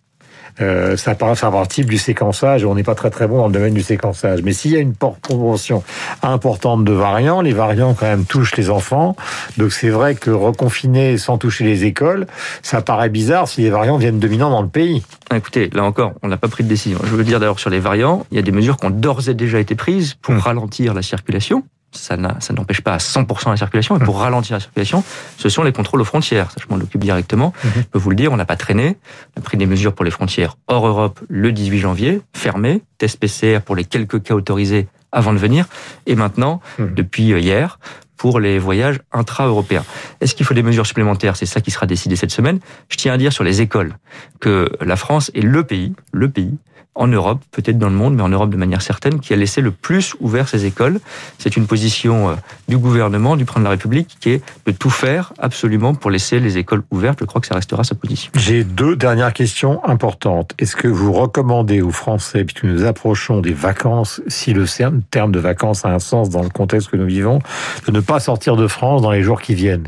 euh, 0.61 0.97
ça 0.97 1.15
paraît 1.15 1.35
faire 1.35 1.51
partie 1.51 1.83
du 1.85 1.97
séquençage. 1.97 2.65
On 2.65 2.75
n'est 2.75 2.83
pas 2.83 2.95
très 2.95 3.09
très 3.09 3.27
bon 3.27 3.37
dans 3.37 3.47
le 3.47 3.53
domaine 3.53 3.73
du 3.73 3.81
séquençage. 3.81 4.41
Mais 4.43 4.53
s'il 4.53 4.71
y 4.71 4.77
a 4.77 4.79
une 4.79 4.93
proportion 4.93 5.83
importante 6.21 6.83
de 6.83 6.93
variants, 6.93 7.41
les 7.41 7.53
variants 7.53 7.93
quand 7.93 8.05
même 8.05 8.25
touchent 8.25 8.55
les 8.55 8.69
enfants. 8.69 9.15
Donc 9.57 9.71
c'est 9.71 9.89
vrai 9.89 10.15
que 10.15 10.31
reconfiner 10.31 11.17
sans 11.17 11.37
toucher 11.37 11.63
les 11.63 11.85
écoles, 11.85 12.27
ça 12.61 12.81
paraît 12.81 13.09
bizarre 13.09 13.47
si 13.47 13.61
les 13.61 13.69
variants 13.69 13.97
viennent 13.97 14.19
dominants 14.19 14.49
dans 14.49 14.61
le 14.61 14.69
pays. 14.69 15.03
Écoutez, 15.33 15.69
là 15.73 15.83
encore, 15.83 16.13
on 16.23 16.27
n'a 16.27 16.37
pas 16.37 16.47
pris 16.47 16.63
de 16.63 16.69
décision. 16.69 16.99
Je 17.03 17.15
veux 17.15 17.23
dire 17.23 17.39
d'ailleurs 17.39 17.59
sur 17.59 17.69
les 17.69 17.79
variants, 17.79 18.25
il 18.31 18.35
y 18.35 18.39
a 18.39 18.43
des 18.43 18.51
mesures 18.51 18.77
qui 18.77 18.85
ont 18.85 18.91
d'ores 18.91 19.29
et 19.29 19.33
déjà 19.33 19.59
été 19.59 19.75
prises 19.75 20.15
pour 20.21 20.33
hmm. 20.33 20.39
ralentir 20.39 20.93
la 20.93 21.01
circulation 21.01 21.63
ça 21.91 22.17
n'empêche 22.17 22.81
pas 22.81 22.93
à 22.93 22.97
100% 22.97 23.49
la 23.49 23.57
circulation, 23.57 23.97
mais 23.97 24.05
pour 24.05 24.17
mmh. 24.17 24.21
ralentir 24.21 24.55
la 24.55 24.59
circulation, 24.59 25.03
ce 25.37 25.49
sont 25.49 25.63
les 25.63 25.71
contrôles 25.71 26.01
aux 26.01 26.05
frontières. 26.05 26.51
Ça, 26.51 26.57
je 26.61 26.73
m'en 26.73 26.81
occupe 26.81 27.01
directement. 27.01 27.53
Mmh. 27.63 27.67
Je 27.75 27.81
peux 27.83 27.99
vous 27.99 28.09
le 28.09 28.15
dire, 28.15 28.31
on 28.31 28.37
n'a 28.37 28.45
pas 28.45 28.55
traîné. 28.55 28.97
On 29.35 29.41
a 29.41 29.43
pris 29.43 29.57
des 29.57 29.65
mesures 29.65 29.93
pour 29.93 30.05
les 30.05 30.11
frontières 30.11 30.57
hors 30.67 30.87
Europe 30.87 31.19
le 31.27 31.51
18 31.51 31.79
janvier, 31.79 32.21
fermées, 32.33 32.81
test 32.97 33.19
PCR 33.19 33.59
pour 33.65 33.75
les 33.75 33.83
quelques 33.83 34.23
cas 34.23 34.35
autorisés 34.35 34.87
avant 35.11 35.33
de 35.33 35.37
venir, 35.37 35.67
et 36.05 36.15
maintenant, 36.15 36.61
mmh. 36.79 36.85
depuis 36.95 37.23
hier, 37.23 37.79
pour 38.21 38.39
les 38.39 38.59
voyages 38.59 38.99
intra-européens. 39.11 39.83
Est-ce 40.21 40.35
qu'il 40.35 40.45
faut 40.45 40.53
des 40.53 40.61
mesures 40.61 40.85
supplémentaires? 40.85 41.35
C'est 41.35 41.47
ça 41.47 41.59
qui 41.59 41.71
sera 41.71 41.87
décidé 41.87 42.15
cette 42.15 42.29
semaine. 42.29 42.59
Je 42.87 42.97
tiens 42.97 43.13
à 43.13 43.17
dire 43.17 43.33
sur 43.33 43.43
les 43.43 43.61
écoles 43.61 43.95
que 44.39 44.69
la 44.79 44.95
France 44.95 45.31
est 45.33 45.41
le 45.41 45.63
pays, 45.63 45.95
le 46.13 46.29
pays 46.29 46.55
en 46.93 47.07
Europe, 47.07 47.39
peut-être 47.51 47.77
dans 47.77 47.89
le 47.89 47.95
monde, 47.95 48.15
mais 48.15 48.21
en 48.21 48.29
Europe 48.29 48.49
de 48.49 48.57
manière 48.57 48.81
certaine, 48.81 49.21
qui 49.21 49.33
a 49.33 49.37
laissé 49.37 49.61
le 49.61 49.71
plus 49.71 50.13
ouvert 50.19 50.49
ses 50.49 50.65
écoles. 50.65 50.99
C'est 51.37 51.55
une 51.55 51.65
position 51.65 52.29
euh, 52.29 52.35
du 52.67 52.77
gouvernement, 52.77 53.37
du 53.37 53.45
président 53.45 53.61
de 53.61 53.65
la 53.65 53.69
République, 53.71 54.17
qui 54.19 54.31
est 54.31 54.41
de 54.65 54.71
tout 54.71 54.89
faire 54.89 55.31
absolument 55.37 55.93
pour 55.93 56.11
laisser 56.11 56.41
les 56.41 56.57
écoles 56.57 56.83
ouvertes. 56.91 57.19
Je 57.21 57.25
crois 57.25 57.39
que 57.39 57.47
ça 57.47 57.55
restera 57.55 57.85
sa 57.85 57.95
position. 57.95 58.31
J'ai 58.35 58.65
deux 58.65 58.97
dernières 58.97 59.31
questions 59.31 59.83
importantes. 59.85 60.53
Est-ce 60.59 60.75
que 60.75 60.89
vous 60.89 61.13
recommandez 61.13 61.81
aux 61.81 61.91
Français, 61.91 62.43
puisque 62.43 62.65
nous 62.65 62.83
approchons 62.83 63.39
des 63.39 63.53
vacances, 63.53 64.21
si 64.27 64.53
le 64.53 64.65
terme 65.11 65.31
de 65.31 65.39
vacances 65.39 65.85
a 65.85 65.89
un 65.89 65.99
sens 65.99 66.29
dans 66.29 66.43
le 66.43 66.49
contexte 66.49 66.89
que 66.89 66.97
nous 66.97 67.05
vivons, 67.05 67.39
de 67.87 67.91
ne 67.91 68.01
pas 68.01 68.10
sortir 68.19 68.55
de 68.55 68.67
France 68.67 69.01
dans 69.01 69.11
les 69.11 69.23
jours 69.23 69.41
qui 69.41 69.55
viennent 69.55 69.87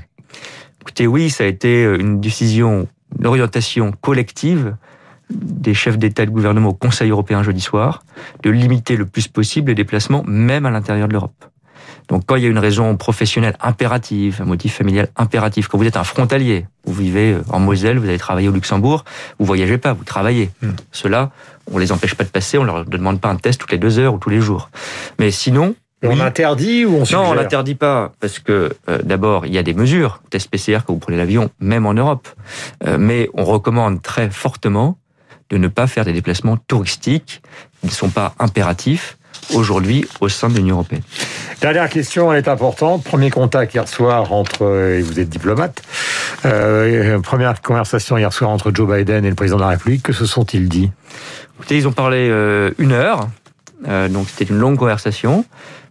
Écoutez, 0.81 1.07
oui, 1.07 1.29
ça 1.29 1.45
a 1.45 1.47
été 1.47 1.85
euh, 1.85 1.97
une 1.97 2.19
décision, 2.19 2.87
une 3.17 3.25
orientation 3.25 3.91
collective 3.91 4.75
des 5.29 5.73
chefs 5.73 5.97
d'État 5.97 6.23
et 6.23 6.25
de 6.25 6.31
gouvernement 6.31 6.69
au 6.69 6.73
Conseil 6.73 7.09
européen 7.09 7.41
jeudi 7.43 7.61
soir, 7.61 8.03
de 8.43 8.49
limiter 8.49 8.95
le 8.97 9.05
plus 9.05 9.27
possible 9.27 9.69
les 9.69 9.75
déplacements, 9.75 10.23
même 10.27 10.65
à 10.65 10.71
l'intérieur 10.71 11.07
de 11.07 11.13
l'Europe. 11.13 11.45
Donc 12.09 12.23
quand 12.25 12.35
il 12.35 12.43
y 12.43 12.45
a 12.45 12.49
une 12.49 12.59
raison 12.59 12.95
professionnelle 12.97 13.55
impérative, 13.61 14.41
un 14.41 14.45
motif 14.45 14.75
familial 14.75 15.07
impératif, 15.15 15.67
quand 15.67 15.77
vous 15.77 15.85
êtes 15.85 15.97
un 15.97 16.03
frontalier, 16.03 16.65
vous 16.85 16.93
vivez 16.93 17.37
en 17.49 17.59
Moselle, 17.59 17.97
vous 17.97 18.07
allez 18.09 18.17
travailler 18.17 18.49
au 18.49 18.51
Luxembourg, 18.51 19.05
vous 19.39 19.45
voyagez 19.45 19.77
pas, 19.77 19.93
vous 19.93 20.03
travaillez. 20.03 20.51
Hmm. 20.61 20.71
Cela, 20.91 21.31
on 21.71 21.77
les 21.77 21.91
empêche 21.91 22.15
pas 22.15 22.25
de 22.25 22.29
passer, 22.29 22.57
on 22.57 22.63
leur 22.63 22.85
demande 22.85 23.21
pas 23.21 23.29
un 23.29 23.35
test 23.35 23.59
toutes 23.61 23.71
les 23.71 23.77
deux 23.77 23.99
heures 23.99 24.13
ou 24.13 24.17
tous 24.17 24.29
les 24.29 24.41
jours. 24.41 24.69
Mais 25.17 25.31
sinon, 25.31 25.75
on 26.03 26.19
interdit 26.19 26.85
ou 26.85 26.97
on 26.97 27.05
suggère 27.05 27.23
Non, 27.23 27.31
on 27.31 27.35
n'interdit 27.35 27.75
pas, 27.75 28.11
parce 28.19 28.39
que 28.39 28.73
euh, 28.89 28.99
d'abord, 29.03 29.45
il 29.45 29.53
y 29.53 29.57
a 29.57 29.63
des 29.63 29.73
mesures, 29.73 30.21
test 30.29 30.49
PCR 30.49 30.79
quand 30.85 30.93
vous 30.93 30.99
prenez 30.99 31.17
l'avion, 31.17 31.49
même 31.59 31.85
en 31.85 31.93
Europe. 31.93 32.27
Euh, 32.85 32.97
mais 32.99 33.29
on 33.33 33.43
recommande 33.43 34.01
très 34.01 34.29
fortement 34.29 34.97
de 35.49 35.57
ne 35.57 35.67
pas 35.67 35.87
faire 35.87 36.05
des 36.05 36.13
déplacements 36.13 36.57
touristiques 36.57 37.41
qui 37.81 37.87
ne 37.87 37.91
sont 37.91 38.09
pas 38.09 38.33
impératifs 38.39 39.17
aujourd'hui 39.53 40.05
au 40.21 40.29
sein 40.29 40.49
de 40.49 40.55
l'Union 40.55 40.75
européenne. 40.75 41.01
Dernière 41.61 41.89
question, 41.89 42.31
elle 42.31 42.39
est 42.39 42.47
importante. 42.47 43.03
Premier 43.03 43.29
contact 43.29 43.73
hier 43.73 43.87
soir 43.87 44.31
entre, 44.31 44.95
et 44.97 45.01
vous 45.01 45.19
êtes 45.19 45.29
diplomate, 45.29 45.81
euh, 46.45 47.19
première 47.19 47.61
conversation 47.61 48.17
hier 48.17 48.33
soir 48.33 48.49
entre 48.49 48.71
Joe 48.73 48.89
Biden 48.89 49.25
et 49.25 49.29
le 49.29 49.35
président 49.35 49.57
de 49.57 49.61
la 49.61 49.69
République. 49.69 50.03
Que 50.03 50.13
se 50.13 50.25
sont-ils 50.25 50.67
dit? 50.67 50.91
Écoutez, 51.57 51.77
ils 51.77 51.87
ont 51.87 51.93
parlé 51.93 52.29
euh, 52.29 52.71
une 52.77 52.91
heure, 52.91 53.29
euh, 53.87 54.09
donc 54.09 54.27
c'était 54.29 54.51
une 54.51 54.59
longue 54.59 54.77
conversation. 54.77 55.45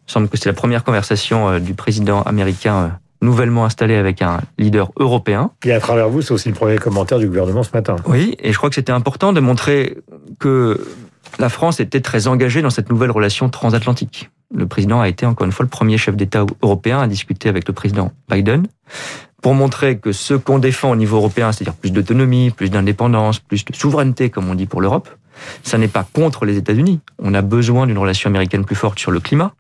Il 0.09 0.13
semble 0.13 0.29
que 0.29 0.37
c'est 0.37 0.49
la 0.49 0.55
première 0.55 0.85
conversation 0.85 1.49
euh, 1.49 1.59
du 1.59 1.75
président 1.75 2.23
américain 2.23 2.99
nouvellement 3.23 3.65
installé 3.65 3.95
avec 3.95 4.21
un 4.21 4.41
leader 4.59 4.91
européen. 4.99 5.53
Et 5.65 5.73
à 5.73 5.81
travers 5.81 6.09
vous, 6.09 6.23
c'est 6.23 6.33
aussi 6.33 6.49
le 6.49 6.55
premier 6.55 6.77
commentaire 6.77 7.19
du 7.19 7.29
gouvernement 7.29 7.63
ce 7.63 7.71
matin. 7.73 7.97
Oui, 8.07 8.37
et 8.41 8.53
je 8.53 8.59
crois 8.59 8.69
que 8.69 8.75
c'était 8.75 8.93
important 8.93 9.33
de 9.33 9.41
montrer 9.41 9.97
que 10.41 10.85
la 11.39 11.49
France 11.49 11.81
était 11.81 12.01
très 12.01 12.27
engagée 12.27 12.63
dans 12.63 12.71
cette 12.71 12.91
nouvelle 12.91 13.11
relation 13.11 13.49
transatlantique. 13.49 14.31
Le 14.55 14.67
président 14.67 15.01
a 15.01 15.09
été 15.09 15.25
encore 15.25 15.47
une 15.47 15.53
fois 15.53 15.65
le 15.65 15.71
premier 15.71 15.97
chef 15.97 16.17
d'État 16.17 16.45
européen 16.61 17.01
à 17.01 17.07
discuter 17.07 17.49
avec 17.49 17.67
le 17.69 17.73
président 17.73 18.13
Biden 18.29 18.67
pour 19.41 19.55
montrer 19.55 19.99
que 19.99 20.13
ce 20.13 20.35
qu'on 20.35 20.59
défend 20.59 20.91
au 20.91 20.97
niveau 20.97 21.17
européen, 21.17 21.51
c'est-à-dire 21.53 21.75
plus 21.75 21.91
d'autonomie, 21.91 22.51
plus 22.51 22.71
d'indépendance, 22.71 23.41
plus 23.41 23.65
de 23.65 23.75
souveraineté, 23.75 24.31
comme 24.31 24.49
on 24.49 24.55
dit 24.55 24.67
pour 24.67 24.81
l'Europe, 24.81 25.09
ça 25.65 25.79
n'est 25.79 25.89
pas 25.89 26.07
contre 26.13 26.45
les 26.45 26.57
États-Unis. 26.57 27.01
On 27.19 27.35
a 27.35 27.43
besoin 27.43 27.87
d'une 27.87 27.99
relation 27.99 28.29
américaine 28.29 28.65
plus 28.65 28.77
forte 28.77 28.99
sur 28.99 29.11
le 29.11 29.19
climat, 29.19 29.53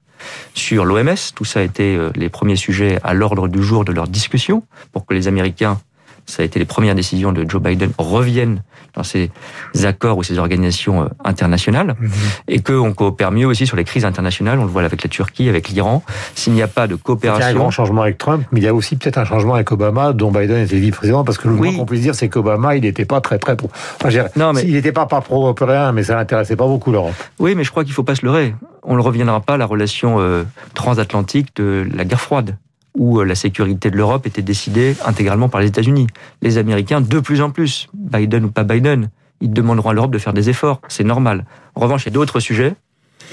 sur 0.54 0.84
l'OMS. 0.84 1.16
Tout 1.34 1.44
ça 1.44 1.60
a 1.60 1.62
été 1.62 1.96
euh, 1.96 2.10
les 2.14 2.28
premiers 2.28 2.56
sujets 2.56 2.98
à 3.02 3.14
l'ordre 3.14 3.48
du 3.48 3.62
jour 3.62 3.84
de 3.84 3.92
leur 3.92 4.08
discussion 4.08 4.62
pour 4.92 5.06
que 5.06 5.14
les 5.14 5.28
Américains 5.28 5.78
ça 6.26 6.42
a 6.42 6.46
été 6.46 6.58
les 6.58 6.64
premières 6.64 6.94
décisions 6.94 7.32
de 7.32 7.48
Joe 7.48 7.60
Biden, 7.60 7.90
reviennent 7.98 8.62
dans 8.94 9.02
ces 9.02 9.30
accords 9.84 10.18
ou 10.18 10.22
ces 10.22 10.38
organisations 10.38 11.02
euh, 11.02 11.06
internationales, 11.24 11.96
mhm. 11.98 12.10
et 12.48 12.60
qu'on 12.60 12.92
coopère 12.92 13.32
mieux 13.32 13.46
aussi 13.46 13.66
sur 13.66 13.76
les 13.76 13.84
crises 13.84 14.04
internationales. 14.04 14.58
On 14.58 14.64
le 14.64 14.70
voit 14.70 14.82
avec 14.82 15.02
la 15.02 15.08
Turquie, 15.08 15.48
avec 15.48 15.68
l'Iran. 15.70 16.02
S'il 16.34 16.52
n'y 16.52 16.62
a 16.62 16.68
pas 16.68 16.86
de 16.86 16.94
coopération... 16.94 17.40
Il 17.40 17.48
y 17.48 17.52
a 17.52 17.56
un 17.56 17.58
grand 17.58 17.70
changement 17.70 18.02
avec 18.02 18.18
Trump, 18.18 18.44
mais 18.52 18.60
il 18.60 18.64
y 18.64 18.68
a 18.68 18.74
aussi 18.74 18.96
peut-être 18.96 19.18
un 19.18 19.24
changement 19.24 19.54
avec 19.54 19.72
Obama, 19.72 20.12
dont 20.12 20.30
Biden 20.30 20.58
était 20.58 20.76
vice-président, 20.76 21.24
parce 21.24 21.38
que 21.38 21.48
le 21.48 21.54
moins 21.54 21.74
qu'on 21.74 21.86
puisse 21.86 22.02
dire, 22.02 22.14
c'est 22.14 22.28
qu'Obama, 22.28 22.76
il 22.76 22.82
n'était 22.82 23.06
pas 23.06 23.20
très 23.20 23.38
très 23.38 23.56
pro. 23.56 23.70
non, 24.36 24.52
mais... 24.52 24.62
Il 24.62 24.74
n'était 24.74 24.92
pas, 24.92 25.06
pas 25.06 25.22
pro-européen, 25.22 25.92
mais 25.92 26.02
ça 26.02 26.16
n'intéressait 26.16 26.56
pas 26.56 26.66
beaucoup 26.66 26.92
l'Europe. 26.92 27.14
Oui, 27.38 27.54
mais 27.54 27.64
je 27.64 27.70
crois 27.70 27.84
qu'il 27.84 27.92
ne 27.92 27.96
faut 27.96 28.04
pas 28.04 28.14
se 28.14 28.26
leurrer. 28.26 28.54
On 28.82 28.96
ne 28.96 29.00
reviendra 29.00 29.40
pas 29.40 29.54
à 29.54 29.56
la 29.56 29.66
relation 29.66 30.20
euh, 30.20 30.44
transatlantique 30.74 31.54
de 31.56 31.86
la 31.94 32.04
guerre 32.04 32.20
froide 32.20 32.56
où 32.96 33.20
euh, 33.20 33.24
la 33.24 33.34
sécurité 33.34 33.90
de 33.90 33.96
l'Europe 33.96 34.26
était 34.26 34.42
décidée 34.42 34.96
intégralement 35.04 35.48
par 35.48 35.60
les 35.60 35.68
États-Unis. 35.68 36.06
Les 36.42 36.58
Américains, 36.58 37.00
de 37.00 37.20
plus 37.20 37.40
en 37.40 37.50
plus, 37.50 37.88
Biden 37.94 38.44
ou 38.44 38.50
pas 38.50 38.64
Biden, 38.64 39.08
ils 39.40 39.52
demanderont 39.52 39.90
à 39.90 39.92
l'Europe 39.92 40.12
de 40.12 40.18
faire 40.18 40.32
des 40.32 40.50
efforts, 40.50 40.80
c'est 40.88 41.04
normal. 41.04 41.44
En 41.74 41.80
revanche, 41.80 42.02
il 42.02 42.06
y 42.06 42.08
a 42.10 42.12
d'autres 42.12 42.40
sujets 42.40 42.74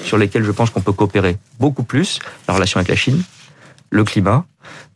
sur 0.03 0.17
lesquels 0.17 0.43
je 0.43 0.51
pense 0.51 0.69
qu'on 0.69 0.81
peut 0.81 0.93
coopérer 0.93 1.37
beaucoup 1.59 1.83
plus, 1.83 2.19
la 2.47 2.53
relation 2.53 2.77
avec 2.77 2.87
la 2.87 2.95
Chine, 2.95 3.21
le 3.89 4.03
climat, 4.03 4.45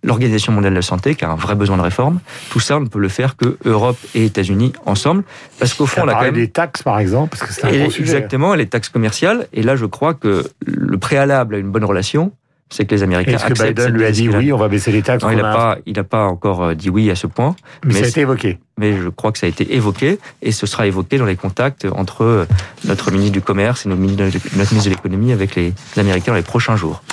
l'Organisation 0.04 0.52
mondiale 0.52 0.74
de 0.74 0.78
la 0.78 0.84
santé, 0.84 1.16
qui 1.16 1.26
a 1.26 1.32
un 1.32 1.36
vrai 1.36 1.56
besoin 1.56 1.78
de 1.78 1.82
réforme. 1.82 2.20
Tout 2.50 2.60
ça, 2.60 2.78
on 2.78 2.82
ne 2.82 2.88
peut 2.88 3.00
le 3.00 3.10
faire 3.10 3.36
que 3.38 3.58
Europe 3.66 3.98
et 4.14 4.26
États-Unis 4.26 4.74
ensemble, 4.86 5.24
parce 5.60 5.74
qu'au 5.74 5.86
fond, 5.86 6.02
on 6.04 6.08
a 6.08 6.14
quand 6.14 6.22
même 6.22 6.34
des 6.34 6.50
taxes, 6.50 6.84
par 6.84 7.00
exemple, 7.00 7.38
parce 7.38 7.50
que 7.50 7.54
c'est 7.54 7.66
un 7.66 7.84
gros 7.84 7.92
sujet. 7.92 8.16
Exactement, 8.16 8.54
les 8.54 8.68
taxes 8.68 8.90
commerciales. 8.90 9.48
Et 9.54 9.64
là, 9.64 9.76
je 9.76 9.86
crois 9.86 10.14
que 10.14 10.46
le 10.66 10.98
préalable 10.98 11.56
à 11.56 11.58
une 11.58 11.72
bonne 11.72 11.86
relation, 11.86 12.32
c'est 12.74 12.86
que 12.86 12.96
les 12.96 13.04
Américains 13.04 13.34
Est-ce 13.34 13.46
que 13.46 13.68
Biden 13.68 13.94
lui 13.94 14.06
a 14.06 14.12
dit 14.12 14.30
oui, 14.30 14.52
on 14.52 14.58
va 14.58 14.68
baisser 14.68 14.92
les 14.92 15.04
taxes 15.04 15.24
il 15.30 15.38
n'a 15.38 15.54
pas, 15.54 15.78
il 15.86 15.96
n'a 15.96 16.04
pas 16.04 16.26
encore 16.26 16.64
euh, 16.64 16.74
dit 16.74 16.90
oui 16.90 17.12
à 17.12 17.16
ce 17.16 17.28
point. 17.28 17.56
Mais, 17.86 17.94
ça 17.94 18.06
a 18.06 18.08
été 18.08 18.22
évoqué. 18.22 18.58
Mais 18.78 18.98
je 18.98 19.10
crois 19.10 19.32
que 19.32 19.38
ça 19.38 19.46
a 19.46 19.50
été 19.50 19.76
évoqué 19.76 20.20
et 20.42 20.52
ce 20.52 20.66
sera 20.66 20.88
évoqué 20.88 21.18
dans 21.18 21.26
les 21.26 21.36
contacts 21.36 21.86
entre 21.96 22.24
euh, 22.24 22.46
notre 22.86 23.12
ministre 23.12 23.34
du 23.34 23.42
Commerce 23.42 23.86
et 23.86 23.90
notre 23.90 24.02
ministre 24.02 24.84
de 24.86 24.90
l'économie 24.90 25.32
avec 25.32 25.56
les 25.56 25.74
Américains 25.98 26.32
dans 26.32 26.38
les 26.38 26.42
prochains 26.42 26.76
jours. 26.76 27.04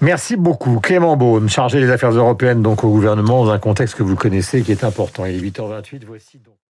Merci 0.00 0.36
beaucoup. 0.36 0.80
Clément 0.80 1.16
Beaune, 1.16 1.48
chargé 1.48 1.80
des 1.80 1.90
affaires 1.90 2.12
européennes 2.12 2.62
donc 2.62 2.84
au 2.84 2.90
gouvernement 2.90 3.44
dans 3.44 3.50
un 3.50 3.58
contexte 3.58 3.96
que 3.96 4.02
vous 4.02 4.16
connaissez 4.16 4.62
qui 4.62 4.72
est 4.72 4.84
important. 4.84 5.26
Il 5.26 5.36
est 5.36 5.50
8h28. 5.50 6.04
Voici 6.06 6.38
donc 6.38 6.54